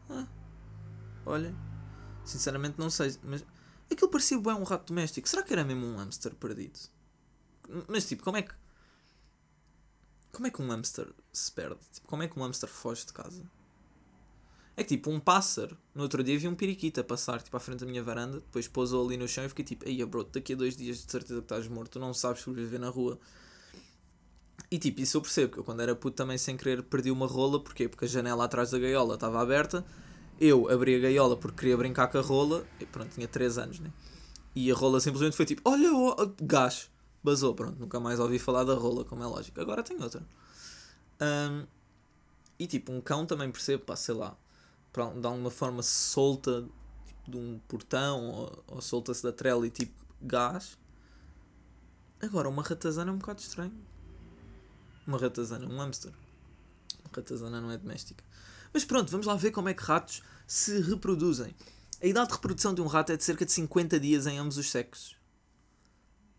Ah, 0.09 0.27
olha, 1.25 1.55
sinceramente 2.25 2.79
não 2.79 2.91
sei, 2.91 3.17
mas 3.23 3.45
aquilo 3.91 4.11
parecia 4.11 4.39
bem 4.39 4.55
um 4.55 4.65
rato 4.65 4.87
doméstico. 4.87 5.29
Será 5.29 5.43
que 5.43 5.53
era 5.53 5.65
mesmo 5.65 5.87
um 5.87 5.97
hamster 5.97 6.35
perdido? 6.35 6.79
Mas 7.89 8.09
tipo, 8.09 8.25
como 8.25 8.37
é 8.37 8.43
que 8.43 8.55
como 10.33 10.47
é 10.47 10.51
que 10.51 10.63
um 10.63 10.69
hamster 10.69 11.13
se 11.33 11.53
perde? 11.53 11.81
Tipo, 11.93 12.09
como 12.09 12.23
é 12.23 12.29
que 12.29 12.39
um 12.39 12.43
hamster 12.43 12.69
foge 12.69 13.07
de 13.07 13.13
casa? 13.13 13.45
É 14.77 14.83
tipo 14.85 15.11
um 15.11 15.21
pássaro. 15.21 15.77
No 15.95 16.03
outro 16.05 16.23
dia 16.23 16.39
vi 16.39 16.49
um 16.49 16.55
periquito 16.55 17.01
a 17.01 17.05
passar 17.05 17.43
tipo, 17.43 17.57
à 17.57 17.61
frente 17.61 17.81
da 17.81 17.87
minha 17.87 18.03
varanda, 18.03 18.41
depois 18.41 18.67
pousou 18.67 19.05
ali 19.05 19.17
no 19.17 19.29
chão 19.29 19.45
e 19.45 19.49
fiquei 19.49 19.65
tipo, 19.65 19.87
ei 19.87 20.03
bro, 20.05 20.25
daqui 20.25 20.55
a 20.55 20.57
dois 20.57 20.77
dias 20.77 21.05
de 21.05 21.11
certeza 21.11 21.41
que 21.41 21.45
estás 21.45 21.69
morto, 21.69 21.99
não 21.99 22.15
sabes 22.15 22.43
sobreviver 22.43 22.81
na 22.81 22.89
rua. 22.89 23.19
E 24.71 24.79
tipo, 24.79 25.01
isso 25.01 25.17
eu 25.17 25.21
percebo, 25.21 25.53
que 25.53 25.59
eu 25.59 25.65
quando 25.65 25.81
era 25.81 25.97
puto 25.97 26.17
também 26.17 26.39
sem 26.39 26.57
querer 26.57 26.83
perdi 26.83 27.11
uma 27.11 27.27
rola, 27.27 27.59
porquê? 27.59 27.89
Porque 27.89 28.05
a 28.05 28.09
janela 28.09 28.45
atrás 28.45 28.71
da 28.71 28.79
gaiola 28.79 29.15
estava 29.15 29.41
aberta, 29.41 29.85
eu 30.41 30.71
abri 30.71 30.95
a 30.95 30.99
gaiola 31.01 31.37
porque 31.37 31.59
queria 31.59 31.77
brincar 31.77 32.07
com 32.09 32.19
a 32.19 32.21
rola, 32.21 32.65
e 32.79 32.87
pronto, 32.87 33.11
tinha 33.13 33.27
3 33.27 33.59
anos, 33.59 33.81
né? 33.81 33.91
E 34.55 34.71
a 34.71 34.75
rola 34.75 35.01
simplesmente 35.01 35.37
foi 35.37 35.45
tipo, 35.47 35.63
olha, 35.69 35.93
oh, 35.93 36.15
gás 36.41 36.91
basou, 37.23 37.55
pronto, 37.55 37.79
nunca 37.79 38.01
mais 38.01 38.19
ouvi 38.19 38.39
falar 38.39 38.65
da 38.65 38.75
rola, 38.75 39.05
como 39.05 39.23
é 39.23 39.27
lógico. 39.27 39.61
Agora 39.61 39.83
tem 39.83 40.01
outra. 40.03 40.23
Um, 41.21 41.67
e 42.59 42.67
tipo, 42.67 42.93
um 42.93 43.01
cão 43.01 43.27
também 43.27 43.51
percebo, 43.51 43.85
pá, 43.85 43.97
sei 43.97 44.15
lá, 44.15 44.37
de 44.93 45.27
alguma 45.27 45.51
forma 45.51 45.83
solta 45.83 46.67
tipo, 47.07 47.31
de 47.31 47.37
um 47.37 47.61
portão 47.69 48.27
ou, 48.29 48.65
ou 48.69 48.81
solta-se 48.81 49.23
da 49.23 49.33
trela 49.33 49.67
e 49.67 49.71
tipo 49.71 49.95
gás. 50.21 50.79
Agora, 52.21 52.49
uma 52.49 52.63
ratazana 52.63 53.11
é 53.11 53.15
um 53.15 53.19
bocado 53.19 53.41
estranho. 53.41 53.73
Uma 55.07 55.19
ratazana, 55.19 55.67
um 55.67 55.79
hamster. 55.79 56.13
Uma 57.05 57.11
Ratazana 57.13 57.61
não 57.61 57.71
é 57.71 57.79
doméstica. 57.79 58.23
Mas 58.73 58.85
pronto, 58.85 59.11
vamos 59.11 59.27
lá 59.27 59.35
ver 59.35 59.51
como 59.51 59.69
é 59.69 59.75
que 59.75 59.83
ratos 59.83 60.23
se 60.47 60.81
reproduzem. 60.81 61.55
A 62.03 62.07
idade 62.07 62.29
de 62.29 62.35
reprodução 62.35 62.73
de 62.73 62.81
um 62.81 62.87
rato 62.87 63.13
é 63.13 63.17
de 63.17 63.25
cerca 63.25 63.45
de 63.45 63.53
50 63.53 63.99
dias 64.01 64.27
em 64.27 64.39
ambos 64.39 64.57
os 64.57 64.71
sexos. 64.71 65.17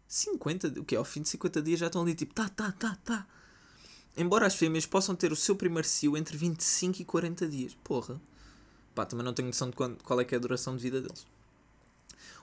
50? 0.08 0.80
O 0.80 0.86
que? 0.86 0.96
Ao 0.96 1.06
fim 1.06 1.22
de 1.22 1.30
50 1.30 1.62
dias 1.62 1.80
já 1.80 1.88
estão 1.88 2.02
ali 2.02 2.16
tipo, 2.16 2.34
tá, 2.34 2.50
tá, 2.50 2.72
tá, 2.72 2.98
tá. 3.04 3.28
Embora 4.16 4.46
as 4.46 4.56
fêmeas 4.56 4.86
possam 4.86 5.16
ter 5.16 5.32
o 5.32 5.36
seu 5.36 5.56
primeiro 5.56 5.88
cio 5.88 6.18
entre 6.18 6.36
25 6.36 7.02
e 7.02 7.06
40 7.06 7.48
dias. 7.48 7.78
Porra. 7.84 8.20
Pá, 8.94 9.06
também 9.06 9.26
não 9.26 9.34
tenho 9.34 9.48
noção 9.48 9.70
de 9.70 9.76
qual 9.76 10.20
é 10.20 10.26
que 10.26 10.36
é 10.36 10.38
a 10.38 10.42
duração 10.42 10.76
de 10.76 10.84
vida 10.84 11.02
deles. 11.02 11.26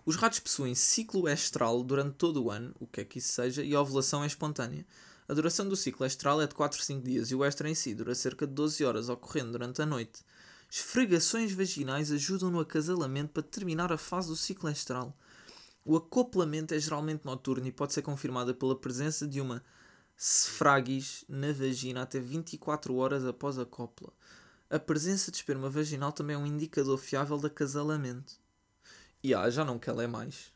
Os 0.07 0.17
ratos 0.17 0.39
possuem 0.39 0.75
ciclo 0.75 1.29
estral 1.29 1.83
durante 1.83 2.15
todo 2.15 2.43
o 2.43 2.51
ano, 2.51 2.75
o 2.81 2.87
que 2.87 3.03
é 3.03 3.05
que 3.05 3.19
isso 3.19 3.33
seja, 3.33 3.63
e 3.63 3.75
a 3.75 3.81
ovulação 3.81 4.25
é 4.25 4.27
espontânea. 4.27 4.87
A 5.29 5.35
duração 5.35 5.69
do 5.69 5.77
ciclo 5.77 6.07
estral 6.07 6.41
é 6.41 6.47
de 6.47 6.55
4 6.55 6.81
a 6.81 6.83
5 6.83 7.05
dias 7.05 7.31
e 7.31 7.35
o 7.35 7.45
extra 7.45 7.69
em 7.69 7.75
si 7.75 7.95
dura 7.95 8.14
cerca 8.14 8.47
de 8.47 8.55
12 8.55 8.83
horas, 8.83 9.11
ocorrendo 9.11 9.53
durante 9.53 9.83
a 9.83 9.87
noite. 9.87 10.25
Esfregações 10.71 11.53
vaginais 11.53 12.11
ajudam 12.11 12.51
no 12.51 12.61
acasalamento 12.61 13.33
para 13.35 13.43
determinar 13.43 13.93
a 13.93 13.99
fase 13.99 14.29
do 14.29 14.37
ciclo 14.37 14.71
estral. 14.71 15.14
O 15.85 15.97
acoplamento 15.97 16.73
é 16.73 16.79
geralmente 16.79 17.27
noturno 17.27 17.67
e 17.67 17.73
pode 17.73 17.93
ser 17.93 18.01
confirmada 18.01 18.55
pela 18.55 18.75
presença 18.75 19.27
de 19.27 19.38
uma 19.38 19.62
sefragis 20.17 21.27
na 21.29 21.53
vagina 21.53 22.03
até 22.03 22.19
24 22.19 22.97
horas 22.97 23.27
após 23.27 23.59
a 23.59 23.67
cópula. 23.67 24.12
A 24.71 24.79
presença 24.79 25.31
de 25.31 25.37
esperma 25.37 25.69
vaginal 25.69 26.11
também 26.11 26.37
é 26.37 26.38
um 26.38 26.47
indicador 26.47 26.97
fiável 26.97 27.37
de 27.37 27.49
acasalamento. 27.49 28.35
E 29.23 29.35
ah, 29.35 29.49
já 29.51 29.62
não 29.62 29.79
quero 29.79 29.99
ler 29.99 30.09
mais. 30.09 30.51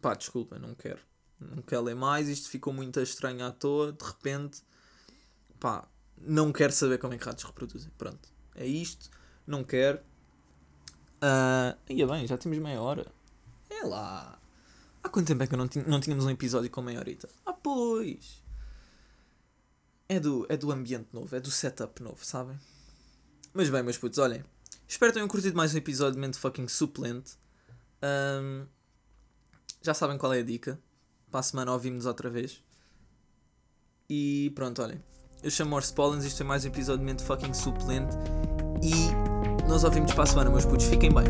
Pá, 0.00 0.14
desculpa, 0.14 0.58
não 0.58 0.74
quero. 0.74 1.11
Não 1.54 1.62
quero 1.62 1.82
ler 1.82 1.94
mais, 1.94 2.28
isto 2.28 2.48
ficou 2.48 2.72
muito 2.72 3.00
estranho 3.00 3.44
à 3.44 3.50
toa, 3.50 3.92
de 3.92 4.04
repente. 4.04 4.62
Pá, 5.58 5.88
não 6.18 6.52
quero 6.52 6.72
saber 6.72 6.98
como 6.98 7.14
é 7.14 7.18
que 7.18 7.24
ratos 7.24 7.44
reproduzem. 7.44 7.90
Pronto, 7.98 8.28
é 8.54 8.66
isto, 8.66 9.10
não 9.46 9.64
quero. 9.64 9.98
Uh, 11.22 11.78
ia 11.88 12.06
bem, 12.06 12.26
já 12.26 12.36
temos 12.36 12.58
meia 12.58 12.80
hora. 12.80 13.06
É 13.70 13.84
lá. 13.84 14.38
Há 15.02 15.08
quanto 15.08 15.26
tempo 15.26 15.42
é 15.42 15.46
que 15.46 15.56
não, 15.56 15.68
não 15.86 16.00
tínhamos 16.00 16.24
um 16.24 16.30
episódio 16.30 16.70
com 16.70 16.80
meia 16.80 16.98
horita? 16.98 17.28
Ah, 17.44 17.52
pois! 17.52 18.42
É 20.08 20.20
do, 20.20 20.46
é 20.48 20.56
do 20.56 20.70
ambiente 20.70 21.08
novo, 21.12 21.34
é 21.34 21.40
do 21.40 21.50
setup 21.50 22.02
novo, 22.02 22.24
sabem? 22.24 22.58
Mas 23.54 23.70
bem, 23.70 23.82
meus 23.82 23.98
putos, 23.98 24.18
olhem. 24.18 24.44
Espero 24.86 25.10
que 25.10 25.14
tenham 25.14 25.28
curtido 25.28 25.56
mais 25.56 25.74
um 25.74 25.78
episódio 25.78 26.14
de 26.14 26.20
Mente 26.20 26.38
Fucking 26.38 26.68
Suplente. 26.68 27.36
Um, 28.02 28.66
já 29.80 29.94
sabem 29.94 30.18
qual 30.18 30.32
é 30.32 30.40
a 30.40 30.42
dica. 30.42 30.78
Para 31.32 31.40
a 31.40 31.42
semana 31.42 31.72
ouvimos 31.72 32.04
outra 32.04 32.28
vez. 32.28 32.62
E 34.08 34.52
pronto, 34.54 34.82
olhem. 34.82 35.02
Eu 35.42 35.50
chamo 35.50 35.70
Morse 35.70 35.90
Pollens, 35.90 36.24
isto 36.26 36.42
é 36.42 36.44
mais 36.44 36.62
um 36.66 36.68
episódio 36.68 36.98
de 36.98 37.06
Mente 37.06 37.24
Fucking 37.24 37.54
Suplente. 37.54 38.14
E 38.82 39.66
nós 39.66 39.82
ouvimos 39.82 40.12
para 40.12 40.24
a 40.24 40.26
semana, 40.26 40.50
meus 40.50 40.66
putos. 40.66 40.84
Fiquem 40.84 41.10
bem. 41.10 41.24